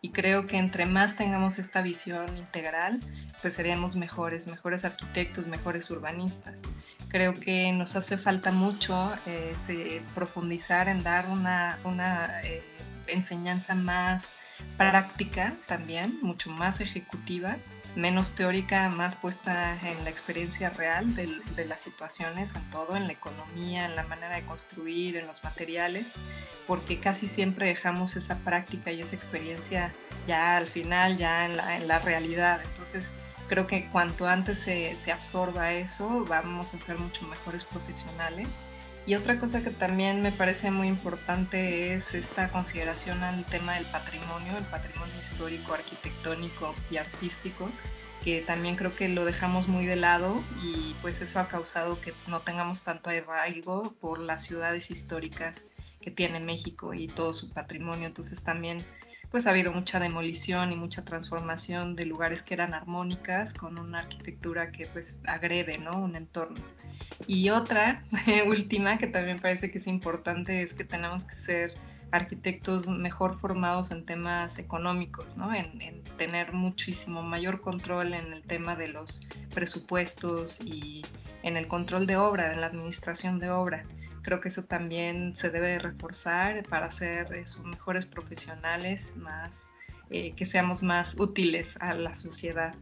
[0.01, 3.01] Y creo que entre más tengamos esta visión integral,
[3.41, 6.61] pues seríamos mejores, mejores arquitectos, mejores urbanistas.
[7.09, 12.63] Creo que nos hace falta mucho eh, profundizar en dar una, eh,
[13.07, 14.35] enseñanza más
[14.77, 17.57] práctica también, mucho más ejecutiva
[17.97, 23.15] menos teórica, más puesta en la experiencia real de, las situaciones, en todo, en la
[23.15, 26.13] economía, en la manera de construir, en los materiales,
[26.67, 29.93] porque casi siempre dejamos esa práctica y esa experiencia
[30.29, 32.61] ya al final, ya en la, en la realidad.
[32.71, 33.11] Entonces,
[33.49, 38.49] creo que cuanto antes se, se absorba eso, vamos a ser mucho mejores profesionales.
[39.07, 43.85] Y otra cosa que también me parece muy importante es esta consideración al tema del
[43.85, 47.71] patrimonio, el patrimonio histórico, arquitectónico y artístico,
[48.25, 52.13] que también creo que lo dejamos muy de lado y pues eso ha causado que
[52.27, 55.67] no tengamos tanto arraigo por las ciudades históricas
[56.01, 58.09] que tiene México y todo su patrimonio.
[58.09, 58.85] Entonces también
[59.31, 64.01] pues ha habido mucha demolición y mucha transformación de lugares que eran armónicas con una
[64.01, 66.01] arquitectura que pues agrede, ¿no?
[66.03, 66.61] Un entorno.
[67.27, 68.05] Y otra
[68.47, 71.75] última que también parece que es importante es que tenemos que ser
[72.13, 75.53] arquitectos mejor formados en temas económicos, ¿no?
[75.53, 81.05] en, en, tener muchísimo mayor control en el tema de los presupuestos y
[81.43, 83.85] en el control de obra, en la administración de obra.
[84.27, 89.71] Creo que eso también se debe reforzar para ser eso, mejores profesionales, más,
[90.11, 92.75] eh, que seamos más útiles a la sociedad.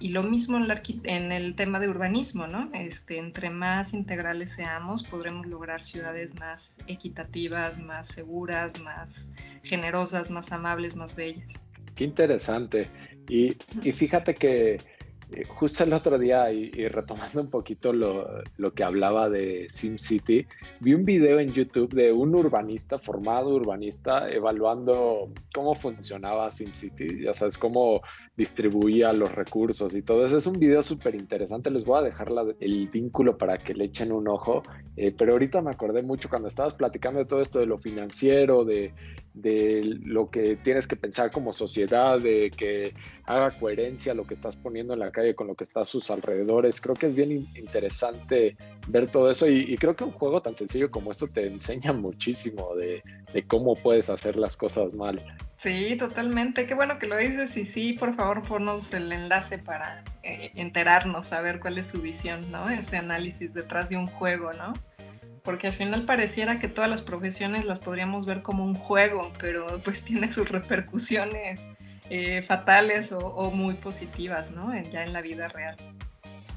[0.00, 0.66] Y lo mismo en,
[1.04, 2.68] en, el tema de urbanismo, ¿no?
[2.74, 10.50] Este, entre más integrales seamos, podremos lograr ciudades más equitativas, más seguras, más generosas, más
[10.50, 11.46] amables, más bellas.
[11.94, 12.90] Qué interesante.
[13.28, 14.80] Y, y fíjate que
[15.48, 20.46] justo el otro día, y, retomando un poquito lo, lo, que hablaba de SimCity,
[20.80, 27.34] vi un video en YouTube de un urbanista, formado urbanista, evaluando cómo funcionaba SimCity, ya
[27.34, 28.02] sabes, cómo
[28.36, 30.36] distribuía los recursos y todo eso.
[30.36, 32.28] Es un video súper interesante, les voy a dejar
[32.60, 34.62] el vínculo para que le echen un ojo,
[34.96, 38.64] eh, pero ahorita me acordé mucho cuando estabas platicando de todo esto de lo financiero,
[38.64, 38.92] de,
[39.34, 44.56] de lo que tienes que pensar como sociedad, de que haga coherencia lo que estás
[44.56, 46.80] poniendo en la calle con lo que está a sus alrededores.
[46.80, 48.56] Creo que es bien interesante
[48.88, 52.74] ver todo eso y, creo que un juego tan sencillo como esto te enseña muchísimo
[52.74, 53.02] de,
[53.46, 55.22] cómo puedes hacer las cosas mal.
[55.56, 56.66] Sí, totalmente.
[56.66, 61.28] Qué bueno que lo dices y sí, por favor, ponnos el enlace para eh, enterarnos,
[61.28, 62.68] saber cuál es su visión, ¿no?
[62.68, 64.74] Ese análisis detrás de un juego, ¿no?
[65.44, 69.80] porque al final pareciera que todas las profesiones las podríamos ver como un juego, pero
[69.84, 71.60] pues tiene sus repercusiones
[72.14, 74.70] eh, fatales o, muy positivas, ¿no?
[74.90, 75.74] ya en la vida real.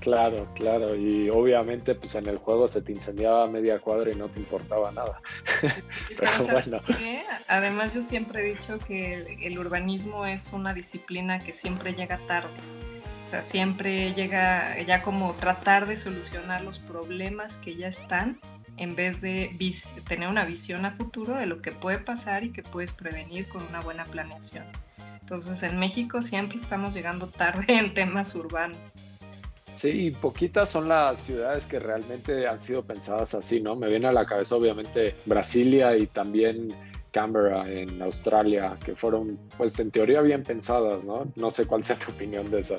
[0.02, 4.28] Claro, claro, y obviamente pues en el juego se te incendiaba media cuadra y no
[4.28, 5.22] te importaba nada.
[6.18, 6.82] Pero bueno.
[7.48, 12.50] Además yo siempre he dicho que el, urbanismo es una disciplina que siempre llega tarde.
[13.26, 18.42] O sea, siempre llega ya como tratar de solucionar los problemas que ya están
[18.76, 19.56] en vez de
[20.06, 23.64] tener una visión a futuro de lo que puede pasar y que puedes prevenir con
[23.70, 24.66] una buena planeación.
[25.26, 28.78] Entonces en México siempre estamos llegando tarde en temas urbanos.
[29.76, 33.76] Sí, poquitas son las ciudades que realmente han sido pensadas así, ¿no?
[33.76, 36.76] Me viene a la cabeza obviamente Brasilia y también
[37.10, 41.26] Canberra en Australia, que fueron pues en teoría bien pensadas, ¿no?
[41.36, 42.78] No sé cuál sea tu opinión de eso.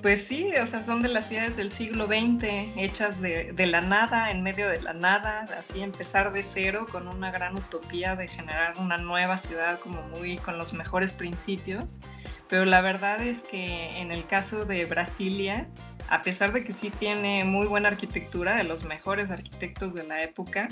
[0.00, 2.44] Pues sí, o sea, son de las ciudades del siglo XX,
[2.76, 7.08] hechas de, de, la nada, en medio de la nada, así empezar de cero con
[7.08, 11.98] una gran utopía de generar una nueva ciudad como muy con los mejores principios.
[12.52, 15.66] Pero la verdad es que en el caso de Brasilia,
[16.10, 20.22] a pesar de que sí tiene muy buena arquitectura, de los mejores arquitectos de la
[20.22, 20.68] época,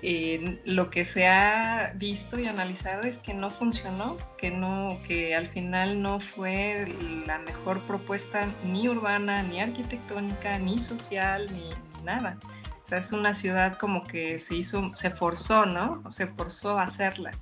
[0.00, 5.34] eh, lo que se ha visto y analizado es que no funcionó, que, no, que
[5.34, 6.86] al final no fue
[7.26, 12.38] la mejor propuesta ni urbana, ni arquitectónica, ni social, ni, ni nada.
[12.84, 16.08] O sea, es una ciudad como que se hizo, se forzó, ¿no?
[16.12, 17.32] Se forzó a hacerla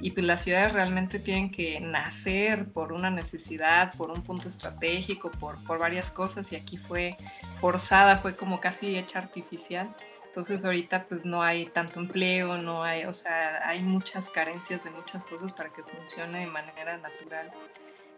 [0.00, 5.30] y pues las ciudades realmente tienen que nacer por una necesidad, por un punto estratégico,
[5.30, 7.16] por, por varias cosas y aquí fue
[7.60, 9.94] forzada, fue como casi hecha artificial.
[10.26, 14.90] Entonces ahorita pues no hay tanto empleo, no hay, o sea, hay muchas carencias de
[14.90, 17.50] muchas cosas para que funcione de manera natural.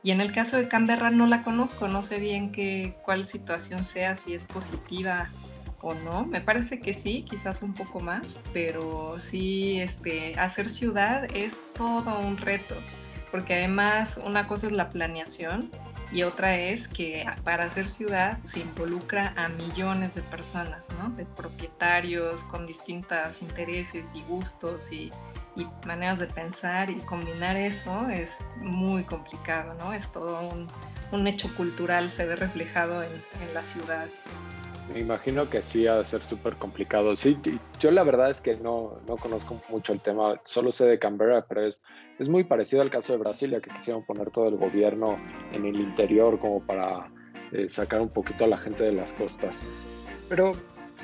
[0.02, 3.84] Y en el caso de Canberra no la conozco, no sé bien qué, cuál situación
[3.84, 5.28] sea, si es positiva
[5.82, 6.26] o no.
[6.26, 12.18] Me parece que sí, quizás un poco más, pero sí, este, hacer ciudad es todo
[12.20, 12.74] un reto,
[13.30, 15.70] porque además una cosa es la planeación
[16.12, 21.10] y otra es que para hacer ciudad se involucra a millones de personas, ¿no?
[21.10, 25.12] De propietarios con distintos intereses y gustos y,
[25.84, 28.30] maneras de pensar y combinar eso es
[28.62, 29.92] muy complicado, ¿no?
[29.92, 30.40] Es todo
[31.12, 34.12] un, hecho cultural, se ve reflejado en, en las ciudades.
[34.92, 37.14] Me imagino que sí ha de ser súper complicado.
[37.14, 37.38] Sí,
[37.78, 41.46] yo la verdad es que no, no, conozco mucho el tema, solo sé de Canberra,
[41.48, 41.80] pero es,
[42.18, 45.14] es muy parecido al caso de Brasilia, que quisieron poner todo el gobierno
[45.52, 47.08] en el interior como para
[47.52, 49.62] eh, sacar un poquito a la gente de las costas.
[50.28, 50.52] Pero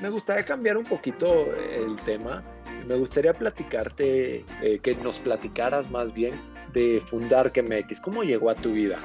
[0.02, 2.42] me gustaría cambiar un poquito el tema.
[2.88, 6.34] Me gustaría platicarte, eh, que nos platicaras más bien
[6.76, 8.02] de fundar KMX.
[8.02, 9.00] ¿Cómo llegó a tu vida?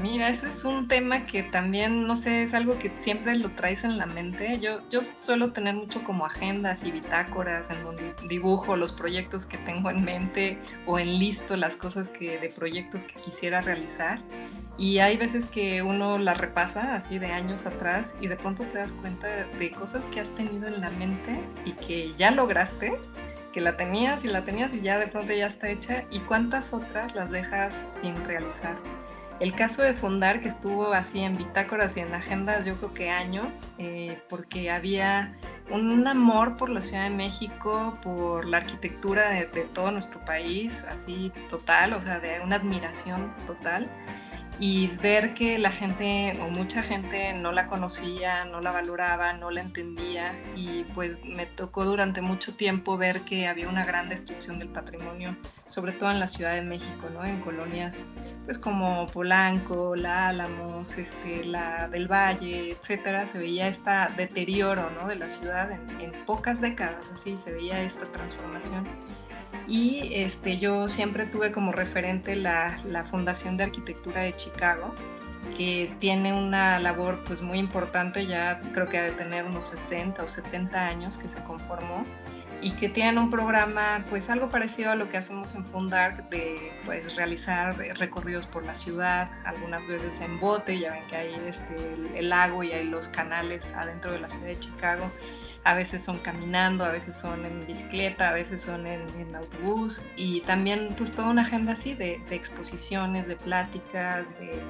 [0.00, 3.82] Mira, ese es un tema que también, no sé, es algo que siempre lo traes
[3.82, 4.60] en la mente.
[4.60, 9.58] Yo, yo suelo tener mucho como agendas y bitácoras en donde dibujo los proyectos que
[9.58, 14.20] tengo en mente o en listo las cosas que, de proyectos que quisiera realizar.
[14.78, 18.78] Y hay veces que uno la repasa así de años atrás y de pronto te
[18.78, 22.96] das cuenta de cosas que has tenido en la mente y que ya lograste
[23.60, 27.14] la tenías y la tenías y ya de pronto ya está hecha y cuántas otras
[27.14, 28.76] las dejas sin realizar.
[29.38, 33.10] El caso de Fundar, que estuvo así en bitácoras y en agendas, yo creo que
[33.10, 35.36] años, eh, porque había
[35.70, 40.84] un, amor por la Ciudad de México, por la arquitectura de, de, todo nuestro país,
[40.84, 43.90] así total, o sea, de una admiración total
[44.58, 49.50] y ver que la gente o mucha gente no la conocía, no la valoraba, no
[49.50, 54.58] la entendía y pues me tocó durante mucho tiempo ver que había una gran destrucción
[54.58, 57.24] del patrimonio, sobre todo en la Ciudad de México, ¿no?
[57.24, 58.06] En colonias
[58.46, 65.06] pues como Polanco, La Álamos, este, la del Valle, etcétera, se veía este deterioro, ¿no?
[65.06, 68.86] De la ciudad en, en pocas décadas, así se veía esta transformación
[69.66, 74.94] y este, yo siempre tuve como referente la, la, Fundación de Arquitectura de Chicago,
[75.56, 80.22] que tiene una labor pues muy importante, ya creo que ha de tener unos 60
[80.22, 82.04] o 70 años que se conformó
[82.62, 86.72] y que tienen un programa pues algo parecido a lo que hacemos en Fundar de
[86.84, 91.74] pues realizar recorridos por la ciudad, algunas veces en bote, ya ven que hay este,
[92.14, 95.10] el lago y hay los canales adentro de la ciudad de Chicago
[95.66, 100.40] a veces son caminando, a veces son en bicicleta, a veces son en, autobús y
[100.42, 104.62] también pues toda una agenda así de, exposiciones, de pláticas, de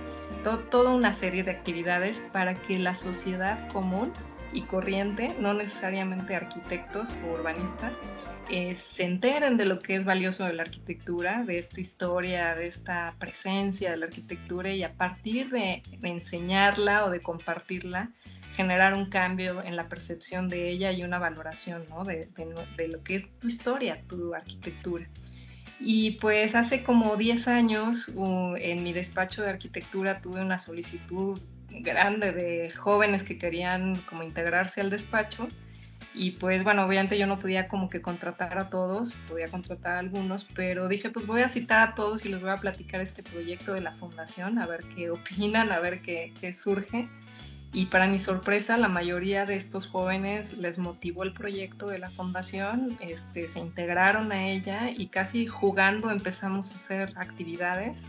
[0.71, 4.11] toda una serie de actividades para que la sociedad común
[4.55, 8.01] y corriente, no necesariamente arquitectos o urbanistas,
[8.49, 12.65] eh, se enteren de lo que es valioso de la arquitectura, de esta historia, de
[12.65, 18.13] esta presencia de la arquitectura y a partir de enseñarla o de compartirla,
[18.57, 22.05] generar un cambio en la percepción de ella y una valoración ¿no?
[22.05, 22.29] de,
[22.89, 25.07] lo que es tu historia, tu arquitectura.
[25.79, 28.15] Y pues hace como 10 años
[28.59, 31.39] en mi despacho de arquitectura tuve una solicitud
[31.69, 35.47] grande de jóvenes que querían como integrarse al despacho
[36.19, 39.99] y pues bueno, obviamente yo no podía como que contratar a todos, podía contratar a
[39.99, 43.23] algunos, pero dije pues voy a citar a todos y les voy a platicar este
[43.23, 47.07] proyecto de la fundación, a ver qué opinan, a ver qué, qué surge.
[47.77, 52.09] Y para mi sorpresa, la mayoría de estos jóvenes les motivó el proyecto de la
[52.09, 58.07] fundación, este, se integraron a ella y casi jugando empezamos a hacer actividades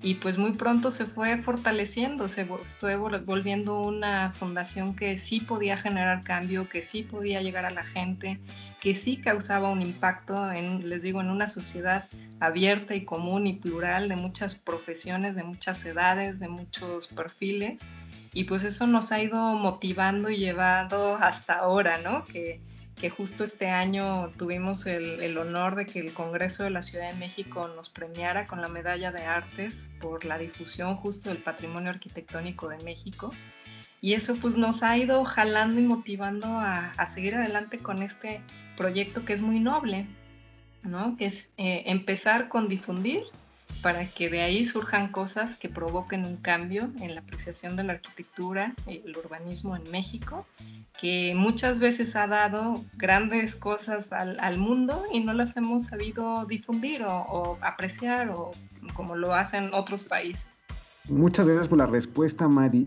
[0.00, 2.46] y pues muy pronto se fue fortaleciendo, se
[2.78, 7.84] fue volviendo una fundación que sí podía generar cambio, que sí podía llegar a la
[7.84, 8.40] gente,
[8.80, 12.06] que sí causaba un impacto en, les digo, en una sociedad
[12.40, 17.82] abierta y común y plural de muchas profesiones, de muchas edades, de muchos perfiles.
[18.32, 22.24] Y pues eso nos ha ido motivando y llevado hasta ahora, ¿no?
[22.24, 22.60] Que,
[23.00, 27.18] que justo este año tuvimos el, honor de que el Congreso de la Ciudad de
[27.18, 32.68] México nos premiara con la Medalla de Artes por la difusión justo del patrimonio arquitectónico
[32.68, 33.32] de México.
[34.02, 38.42] Y eso pues nos ha ido jalando y motivando a, seguir adelante con este
[38.76, 40.06] proyecto que es muy noble,
[40.82, 41.16] ¿no?
[41.16, 43.22] Que es eh, empezar con difundir
[43.82, 47.94] para que de ahí surjan cosas que provoquen un cambio en la apreciación de la
[47.94, 50.46] arquitectura y el urbanismo en México,
[51.00, 57.02] que muchas veces ha dado grandes cosas al, mundo y no las hemos sabido difundir
[57.04, 58.50] o, apreciar o
[58.94, 60.46] como lo hacen otros países.
[61.08, 62.86] Muchas gracias por la respuesta, Mari.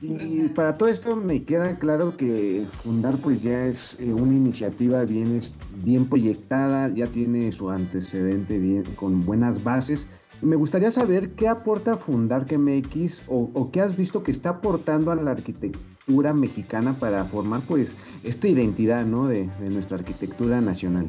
[0.00, 5.04] Y para todo esto me queda claro que Fundar pues ya es eh, una iniciativa
[5.04, 5.38] bien,
[5.84, 10.08] bien proyectada, ya tiene su antecedente bien, con buenas bases
[10.42, 15.10] me gustaría saber qué aporta Fundar MX o, o, qué has visto que está aportando
[15.10, 19.28] a la arquitectura mexicana para formar pues esta identidad ¿no?
[19.28, 21.08] de, nuestra arquitectura nacional.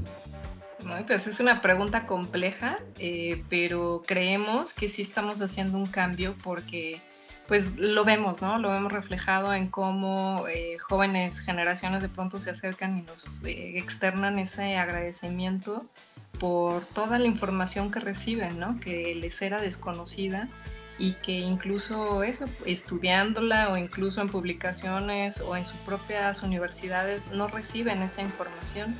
[1.08, 7.02] pues es una pregunta compleja, eh, pero creemos que sí estamos haciendo un cambio porque
[7.48, 8.60] pues lo vemos, ¿no?
[8.60, 13.78] Lo vemos reflejado en cómo eh, jóvenes generaciones de pronto se acercan y nos eh,
[13.78, 15.86] externan ese agradecimiento
[16.42, 18.80] por toda la información que reciben, ¿no?
[18.80, 20.50] Que les era desconocida
[20.98, 27.48] y que incluso eso, estudiándola o incluso en publicaciones o en sus propias universidades no
[27.48, 28.96] reciben esa información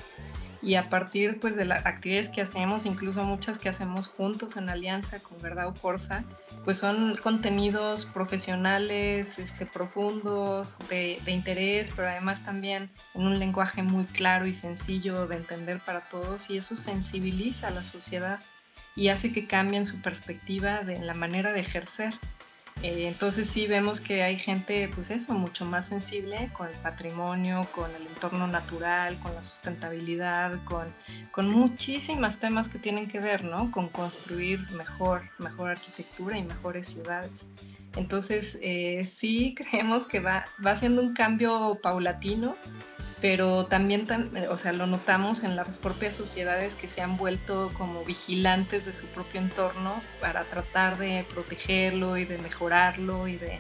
[0.62, 4.70] y a partir pues de las actividades que hacemos, incluso muchas que hacemos juntos en
[4.70, 6.24] alianza con Verdad o Corsa,
[6.64, 13.82] pues son contenidos profesionales, este, profundos, de, de, interés, pero además también en un lenguaje
[13.82, 18.40] muy claro y sencillo de entender para todos y eso sensibiliza a la sociedad
[18.96, 22.14] y hace que cambien su perspectiva de la manera de ejercer.
[22.84, 27.68] Eh, entonces sí vemos que hay gente, pues eso, mucho más sensible con el patrimonio,
[27.72, 30.88] con el entorno natural, con la sustentabilidad, con,
[31.32, 33.70] con muchísimas temas que tienen que ver, ¿no?
[33.70, 37.50] Con construir mejor, mejor arquitectura y mejores ciudades.
[37.96, 42.56] Entonces eh, sí creemos que va, va siendo un cambio paulatino,
[43.22, 44.08] pero también,
[44.50, 48.94] o sea, lo notamos en las propias sociedades que se han vuelto como vigilantes de
[48.96, 53.60] su propio entorno para tratar de protegerlo y de mejorarlo y de,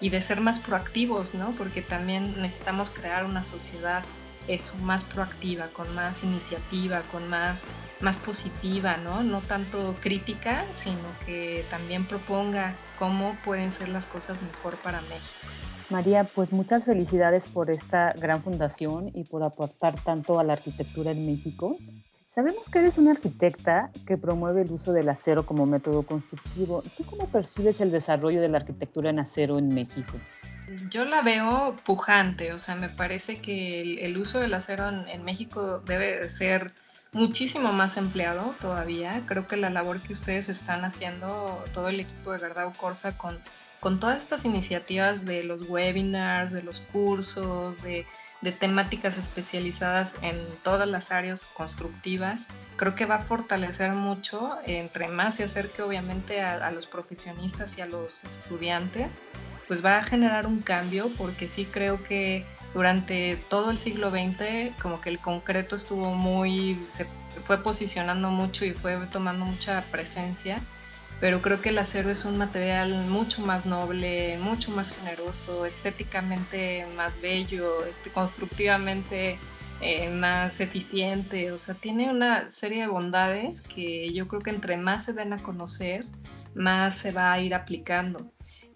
[0.00, 1.50] y de ser más proactivos, ¿no?
[1.52, 4.04] Porque también necesitamos crear una sociedad
[4.48, 7.66] eso, más proactiva, con más iniciativa, con más,
[8.00, 9.22] más positiva, ¿no?
[9.22, 15.48] No tanto crítica, sino que también proponga cómo pueden ser las cosas mejor para México.
[15.88, 21.10] María, pues muchas felicidades por esta gran fundación y por aportar tanto a la arquitectura
[21.10, 21.78] en México.
[22.26, 26.84] Sabemos que eres una arquitecta que promueve el uso del acero como método constructivo.
[26.96, 30.12] ¿Tú cómo percibes el desarrollo de la arquitectura en acero en México?
[30.90, 35.24] Yo la veo pujante, o sea, me parece que el, uso del acero en, en,
[35.24, 36.72] México debe ser
[37.12, 39.22] muchísimo más empleado todavía.
[39.26, 43.16] Creo que la labor que ustedes están haciendo, todo el equipo de Verdad o Corsa,
[43.16, 43.38] con
[43.80, 48.06] con todas estas iniciativas de los webinars, de los cursos, de,
[48.58, 52.46] temáticas especializadas en todas las áreas constructivas,
[52.76, 57.82] creo que va a fortalecer mucho, entre más se acerque obviamente a, los profesionistas y
[57.82, 59.22] a los estudiantes,
[59.68, 64.74] pues va a generar un cambio porque sí creo que durante todo el siglo XX
[64.80, 67.06] como que el concreto estuvo muy, se
[67.46, 70.60] fue posicionando mucho y fue tomando mucha presencia
[71.20, 76.86] pero creo que el acero es un material mucho más noble, mucho más generoso, estéticamente
[76.96, 79.38] más bello, este, constructivamente
[79.82, 84.78] eh, más eficiente, o sea, tiene una serie de bondades que yo creo que entre
[84.78, 86.06] más se den a conocer,
[86.54, 88.32] más se va a ir aplicando.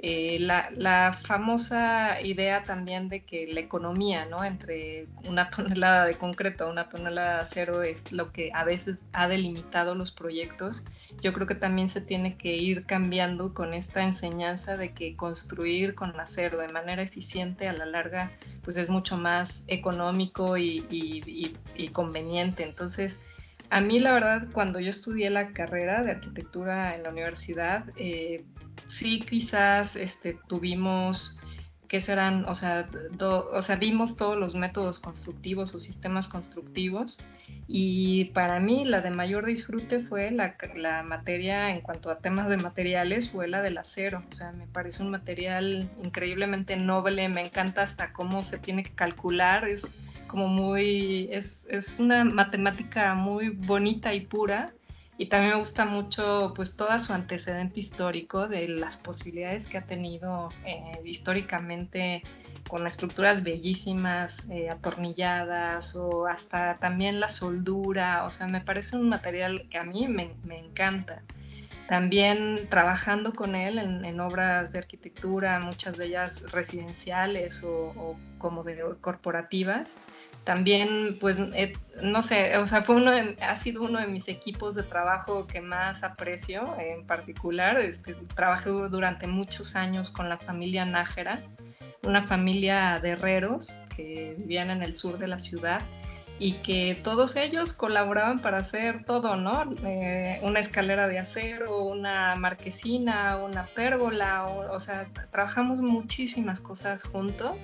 [0.07, 4.45] Eh, la, famosa idea también de que la economía, ¿no?
[4.45, 9.07] Entre una tonelada de concreto a una tonelada de acero es lo que a veces
[9.15, 10.83] ha delimitado los proyectos.
[11.23, 15.95] Yo creo que también se tiene que ir cambiando con esta enseñanza de que construir
[15.95, 18.31] con acero de manera eficiente a la larga,
[18.63, 21.57] pues es mucho más económico y,
[21.95, 22.63] conveniente.
[22.63, 23.23] Entonces,
[23.71, 28.45] a mí la verdad, cuando yo estudié la carrera de arquitectura en la universidad, eh,
[28.87, 31.41] sí quizás este, tuvimos
[31.89, 32.89] que serán, o sea,
[33.21, 37.23] o sea, vimos todos los métodos constructivos o sistemas constructivos
[37.69, 42.49] y para mí la de mayor disfrute fue la, la, materia en cuanto a temas
[42.49, 44.23] de materiales, fue la del acero.
[44.29, 48.95] O sea, me parece un material increíblemente noble, me encanta hasta cómo se tiene que
[48.95, 49.87] calcular, es
[50.35, 54.73] como muy, es, es una matemática muy bonita y pura.
[55.17, 59.83] Y también me gusta mucho pues todo su antecedente histórico de las posibilidades que ha
[59.83, 62.25] tenido eh, históricamente
[62.69, 68.25] con estructuras bellísimas, eh, atornilladas o hasta también la soldura.
[68.25, 71.23] O sea, me parece un material que a mí me, me encanta.
[71.89, 78.83] También trabajando con él en, obras de arquitectura, muchas de ellas residenciales o, como de
[79.03, 79.99] corporativas.
[80.45, 84.75] También, pues, eh, no sé, o sea, fue uno ha sido uno de mis equipos
[84.75, 87.79] de trabajo que más aprecio en particular.
[87.81, 91.43] Este, trabajé durante muchos años con la familia Nájera,
[92.03, 95.83] una familia de herreros que vivían en el sur de la ciudad
[96.45, 99.65] y que todos ellos colaboraban para hacer todo, ¿no?
[99.83, 107.57] Eh, una escalera de acero, una marquesina, una pérgola, o, sea, trabajamos muchísimas cosas juntos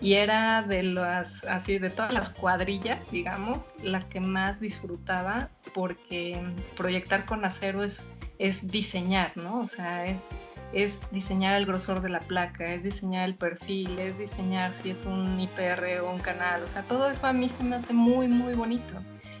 [0.00, 6.42] y era de las, así, de todas las cuadrillas, digamos, la que más disfrutaba porque
[6.78, 9.60] proyectar con acero es, es diseñar, ¿no?
[9.60, 10.30] O sea, es
[10.74, 15.06] es diseñar el grosor de la placa, es diseñar el perfil, es diseñar si es
[15.06, 18.28] un IPR o un canal, o sea, todo eso a mí se me hace muy,
[18.28, 18.94] muy bonito.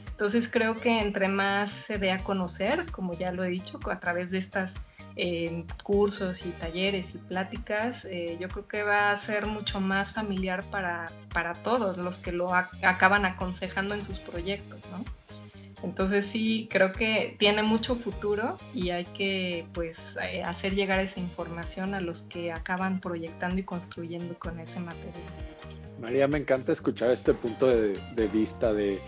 [0.06, 3.98] Entonces creo que entre más se dé a conocer, como ya lo he dicho, a
[3.98, 4.74] través de estos
[5.16, 10.12] eh, cursos y talleres y pláticas, eh, yo creo que va a ser mucho más
[10.12, 15.04] familiar para, para todos los que lo acaban aconsejando en sus proyectos, ¿no?
[15.84, 21.20] Entonces sí, creo que tiene mucho futuro y hay que pues eh, hacer llegar esa
[21.20, 25.12] información a los que acaban proyectando y construyendo con ese material.
[26.00, 28.98] María, me encanta escuchar este punto de, vista de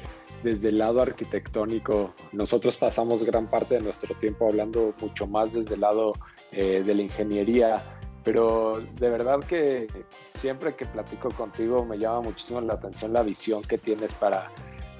[0.42, 2.14] desde el lado arquitectónico.
[2.32, 6.12] Nosotros pasamos gran parte de nuestro tiempo hablando mucho más desde el lado
[6.52, 7.82] eh, de la ingeniería,
[8.22, 9.88] pero de verdad que
[10.34, 14.50] siempre que platico contigo me llama muchísimo la atención la visión que tienes para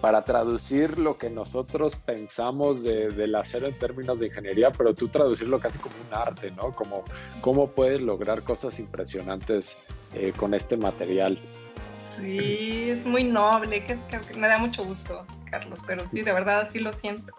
[0.01, 5.09] para traducir lo que nosotros pensamos de, del acero en términos de ingeniería, pero tú
[5.09, 6.75] traducirlo casi como un arte, ¿no?
[6.75, 7.05] Como
[7.41, 9.79] cómo puedes lograr cosas impresionantes
[10.15, 11.39] eh, con este material.
[12.19, 13.99] Sí, es muy noble, que,
[14.39, 17.33] me da mucho gusto, Carlos, pero sí, de verdad así lo siento.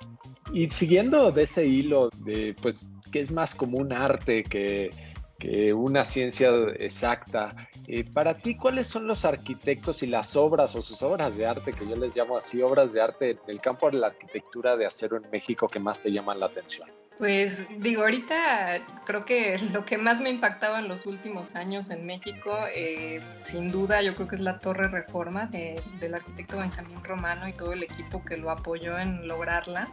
[0.53, 4.91] Y siguiendo de ese hilo de, pues, que es más como un arte que
[5.38, 7.69] que una ciencia exacta.
[7.88, 11.73] Eh, para ti, ¿cuáles son los arquitectos y las obras o sus obras de arte,
[11.73, 14.85] que yo les llamo así, obras de arte en el campo de la arquitectura de
[14.85, 16.89] acero en México que más te llaman la atención?
[17.17, 22.05] Pues digo, ahorita creo que lo que más me impactaba en los últimos años en
[22.05, 27.47] México, eh, sin duda, yo creo que es la Torre Reforma del arquitecto Benjamín Romano
[27.47, 29.89] y todo el equipo que lo apoyó en lograrla.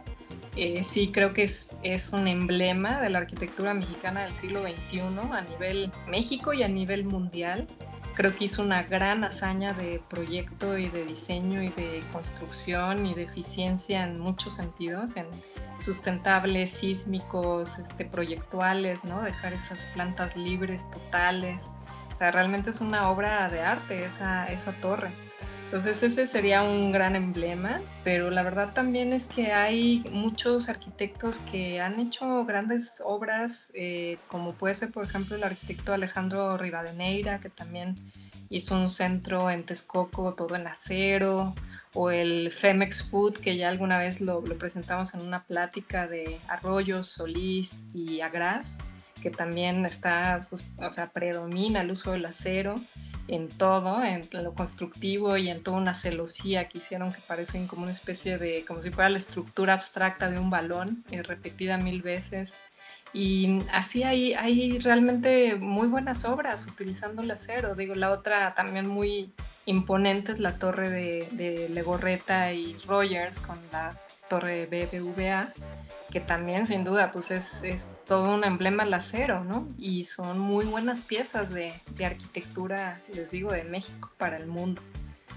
[0.55, 5.01] Eh, sí, creo que es, es, un emblema de la arquitectura mexicana del siglo XXI
[5.31, 7.67] a nivel México y a nivel mundial.
[8.15, 13.13] Creo que hizo una gran hazaña de proyecto y de diseño y de construcción y
[13.13, 15.25] de eficiencia en muchos sentidos, en
[15.81, 19.21] sustentables, sísmicos, este, proyectuales, ¿no?
[19.21, 21.61] Dejar esas plantas libres, totales.
[22.13, 25.09] O sea, realmente es una obra de arte esa, esa torre.
[25.65, 31.39] Entonces ese sería un gran emblema, pero la verdad también es que hay muchos arquitectos
[31.39, 37.39] que han hecho grandes obras, eh, como puede ser por ejemplo el arquitecto Alejandro Rivadeneira,
[37.39, 37.95] que también
[38.49, 41.55] hizo un centro en Texcoco todo en acero,
[41.95, 47.07] o el Femex Food, que ya alguna vez lo, presentamos en una plática de Arroyos,
[47.07, 48.77] Solís y Agras,
[49.21, 52.75] que también está, pues, o sea, predomina el uso del acero
[53.27, 57.83] en todo, en lo constructivo y en toda una celosía que hicieron que parecen como
[57.83, 62.01] una especie de, como si fuera la estructura abstracta de un balón, eh, repetida mil
[62.01, 62.53] veces.
[63.13, 67.73] Y así hay, hay realmente muy buenas obras utilizando el acero.
[67.73, 69.31] Digo, la otra también muy
[69.65, 73.97] imponente es la torre de, de Legorreta y Rogers con la
[74.29, 75.53] torre BBVA,
[76.11, 79.67] que también sin duda pues es, es, todo un emblema al acero, ¿no?
[79.77, 81.73] Y son muy buenas piezas de,
[82.03, 84.81] arquitectura, les digo, de México para el mundo.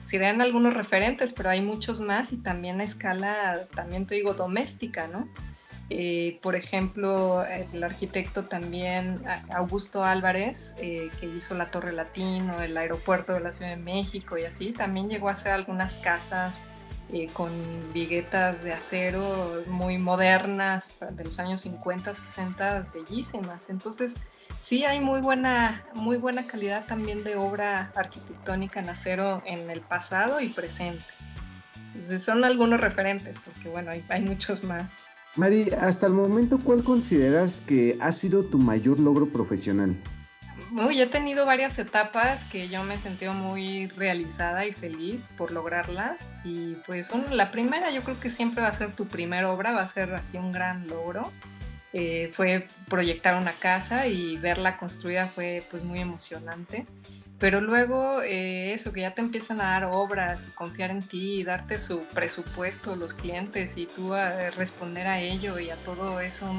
[0.07, 4.34] Si dan algunos referentes, pero hay muchos más y también a escala, también te digo,
[4.34, 5.28] doméstica, ¿no?
[5.91, 12.76] Eh, por ejemplo, el arquitecto también Augusto Álvarez, eh, que hizo la Torre Latino, el
[12.76, 16.59] aeropuerto de la Ciudad de México y así, también llegó a hacer algunas casas
[17.11, 17.50] eh, con
[17.92, 23.70] viguetas de acero muy modernas de los años 50, 60, bellísimas.
[23.70, 24.16] Entonces,
[24.62, 29.80] sí hay muy buena, muy buena calidad también de obra arquitectónica en acero en el
[29.80, 31.04] pasado y presente.
[31.94, 34.88] Entonces son algunos referentes, porque bueno, hay, hay muchos más.
[35.36, 39.96] Mari, hasta el momento, ¿cuál consideras que ha sido tu mayor logro profesional?
[40.72, 42.98] Uy, he tenido varias etapas que yo me he
[43.32, 46.36] muy realizada y feliz por lograrlas.
[46.44, 49.82] Y pues la primera yo creo que siempre va a ser tu primera obra, va
[49.82, 51.30] a ser así un gran logro.
[51.94, 56.86] Eh, fue proyectar una casa y verla construida fue pues muy emocionante.
[57.39, 61.45] Pero luego eh, eso, que ya te empiezan a dar obras, confiar en ti, y
[61.45, 66.51] darte su presupuesto, los clientes y tú a responder a ello y a todo eso,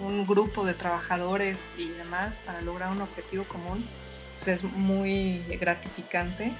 [0.00, 3.84] un grupo de trabajadores y demás para lograr un objetivo común,
[4.38, 6.52] pues es muy gratificante.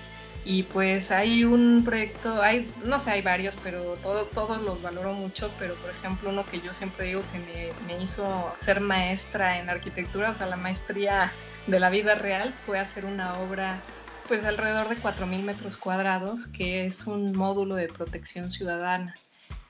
[0.47, 5.15] Y pues hay un proyecto, hay, no sé, hay varios, pero todo, todos los valoro
[5.15, 9.59] mucho, pero por ejemplo uno que yo siempre digo que me, me hizo ser maestra
[9.59, 11.33] en arquitectura, o sea, la maestría
[11.67, 13.81] de la vida real, fue hacer una obra
[14.29, 19.15] pues alrededor de 4.000 metros cuadrados, que es un módulo de protección ciudadana.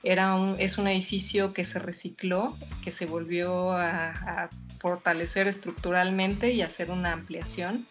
[0.03, 6.51] Era un, es un edificio que se recicló, que se volvió a, a fortalecer estructuralmente
[6.51, 7.85] y hacer una ampliación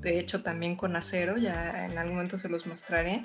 [0.00, 3.24] de hecho también con acero, ya en algún momento se los mostraré.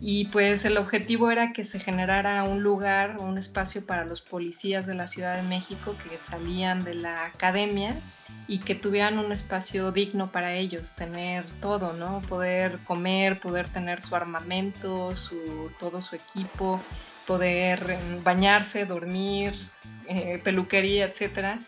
[0.00, 4.86] Y pues el objetivo era que se generara un lugar, un espacio para los policías
[4.86, 7.96] de la Ciudad de México que salían de la academia
[8.46, 12.22] y que tuvieran un espacio digno para ellos, tener todo, ¿no?
[12.28, 16.80] Poder comer, poder tener su armamento, su, todo su equipo,
[17.26, 19.52] poder mm, bañarse, dormir,
[20.06, 21.58] eh, peluquería, etcétera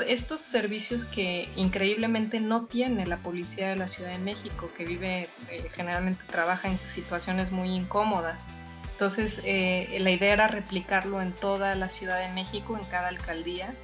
[0.00, 5.28] estos servicios que increíblemente no tiene la policía de la Ciudad de México, que vive,
[5.50, 8.44] eh, generalmente trabaja en situaciones muy incómodas.
[8.92, 13.74] Entonces, eh, la idea era replicarlo en toda la Ciudad de México, en cada alcaldía,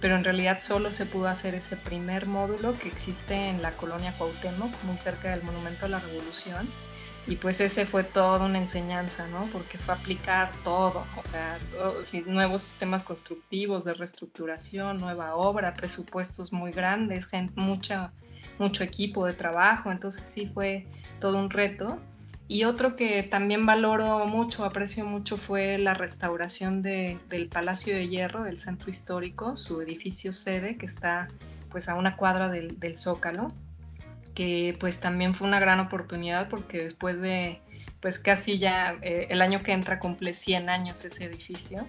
[0.00, 4.12] pero en realidad solo se pudo hacer ese primer módulo que existe en la colonia
[4.16, 6.68] Cuauhtémoc, muy cerca del Monumento a la Revolución
[7.28, 9.42] y pues ese fue toda una enseñanza, ¿no?
[9.52, 11.58] Porque fue aplicar todo, o sea,
[12.24, 18.12] nuevos sistemas constructivos de reestructuración, nueva obra, presupuestos muy grandes, mucha,
[18.58, 20.86] mucho equipo de trabajo, entonces sí fue
[21.20, 21.98] todo un reto.
[22.50, 28.08] Y otro que también valoro mucho, aprecio mucho, fue la restauración de, del Palacio de
[28.08, 31.28] Hierro, del centro histórico, su edificio sede, que está
[31.70, 33.52] pues a una cuadra del, del Zócalo
[34.38, 37.60] que pues también fue una gran oportunidad porque después de
[38.00, 41.88] pues casi ya eh, el año que entra cumple 100 años ese edificio,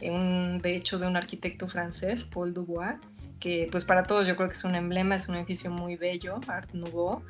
[0.00, 2.94] de hecho de un arquitecto francés, Paul Dubois,
[3.40, 6.40] que pues para todos yo creo que es un emblema, es un edificio muy bello,
[6.48, 7.22] Art Nouveau,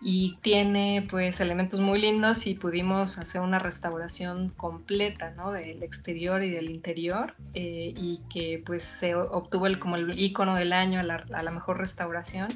[0.00, 5.52] y tiene pues elementos muy lindos y pudimos hacer una restauración completa ¿no?
[5.52, 10.56] del exterior y del interior eh, y que pues se obtuvo el, como el icono
[10.56, 12.48] del año a la mejor restauración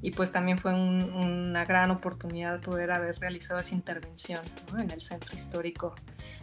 [0.00, 4.40] y pues también fue una gran oportunidad poder haber realizado esa intervención
[4.78, 5.94] en el centro histórico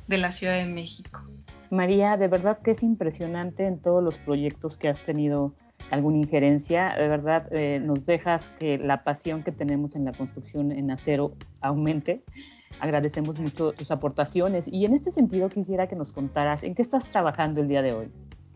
[0.07, 1.21] de la Ciudad de México.
[1.69, 5.53] María, de verdad que es impresionante en todos los proyectos que has tenido
[5.89, 6.93] alguna injerencia.
[6.95, 11.33] De verdad, eh, nos dejas que la pasión que tenemos en la construcción en acero
[11.61, 12.23] aumente.
[12.79, 17.09] Agradecemos mucho tus aportaciones y en este sentido quisiera que nos contaras en qué estás
[17.09, 18.11] trabajando el día de hoy.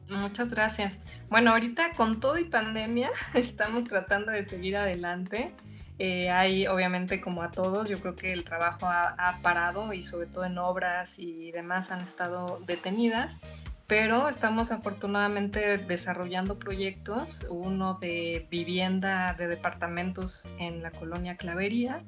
[0.10, 0.99] Muchas gracias.
[1.30, 5.53] Bueno, ahorita con todo y pandemia estamos tratando de seguir adelante.
[5.99, 10.28] Eh, hay, obviamente, como a todos, yo creo que el trabajo ha, parado y sobre
[10.28, 13.41] todo en obras y demás han estado detenidas,
[13.86, 22.01] pero estamos afortunadamente desarrollando proyectos, uno de vivienda de departamentos en la colonia Clavería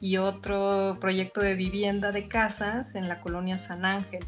[0.00, 4.24] y otro proyecto de vivienda de casas en la colonia San Ángel.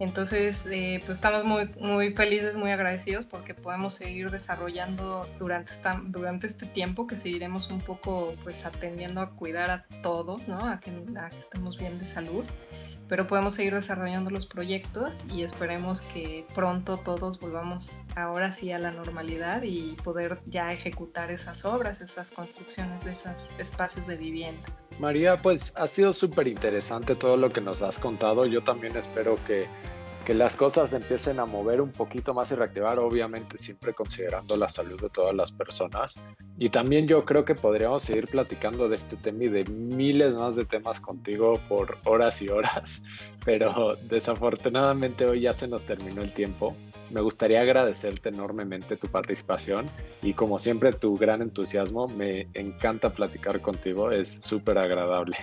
[0.00, 6.00] Entonces, eh, pues estamos muy, muy felices, muy agradecidos porque podemos seguir desarrollando durante, esta,
[6.04, 10.68] durante este tiempo que seguiremos un poco pues atendiendo a cuidar a todos, ¿no?
[10.68, 12.44] A que, a que estemos bien de salud,
[13.08, 18.78] pero podemos seguir desarrollando los proyectos y esperemos que pronto todos volvamos ahora sí a
[18.78, 24.68] la normalidad y poder ya ejecutar esas obras, esas construcciones de esos espacios de vivienda.
[24.98, 28.46] María, pues ha sido súper interesante todo lo que nos has contado.
[28.46, 29.66] Yo también espero que,
[30.28, 34.68] que las cosas empiecen a mover un poquito más y reactivar, obviamente siempre considerando la
[34.68, 36.20] salud de todas las personas.
[36.58, 40.54] Y también yo creo que podríamos seguir platicando de este tema y de miles más
[40.54, 43.04] de temas contigo por horas y horas,
[43.46, 46.76] pero desafortunadamente hoy ya se nos terminó el tiempo.
[47.08, 49.86] Me gustaría agradecerte enormemente tu participación
[50.20, 52.06] y como siempre tu gran entusiasmo.
[52.06, 55.38] Me encanta platicar contigo, es súper agradable.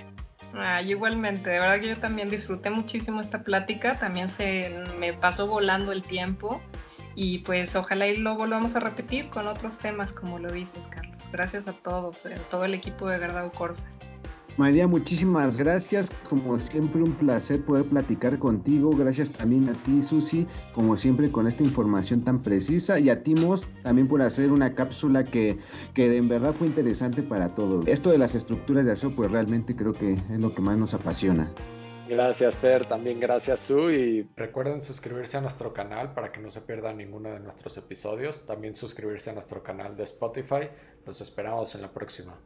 [0.84, 5.91] Igualmente, de verdad que yo también disfruté muchísimo esta plática, también se me pasó volando
[5.91, 6.62] el tiempo
[7.16, 11.24] Y pues ojalá y lo volvamos a repetir con otros temas, como lo dices, Carlos.
[11.32, 13.89] Gracias a todos, a eh, todo el equipo de Verdad Corsa.
[14.58, 16.10] María, muchísimas gracias.
[16.30, 18.95] Como siempre, un placer poder platicar contigo.
[18.95, 22.97] Gracias también a ti, Susi, como siempre, con esta información tan precisa.
[22.99, 25.58] Y a Timos también por hacer una cápsula que,
[25.93, 27.86] que en verdad fue interesante para todos.
[27.88, 30.93] Esto de las estructuras de aseo, pues realmente creo que es lo que más nos
[30.93, 31.51] apasiona.
[32.08, 32.86] Gracias, Fer.
[32.86, 33.89] También gracias, Su.
[33.89, 38.45] Y recuerden suscribirse a nuestro canal para que no se pierdan ninguno de nuestros episodios.
[38.45, 40.70] También suscribirse a nuestro canal de Spotify.
[41.06, 42.39] Los esperamos en la próxima.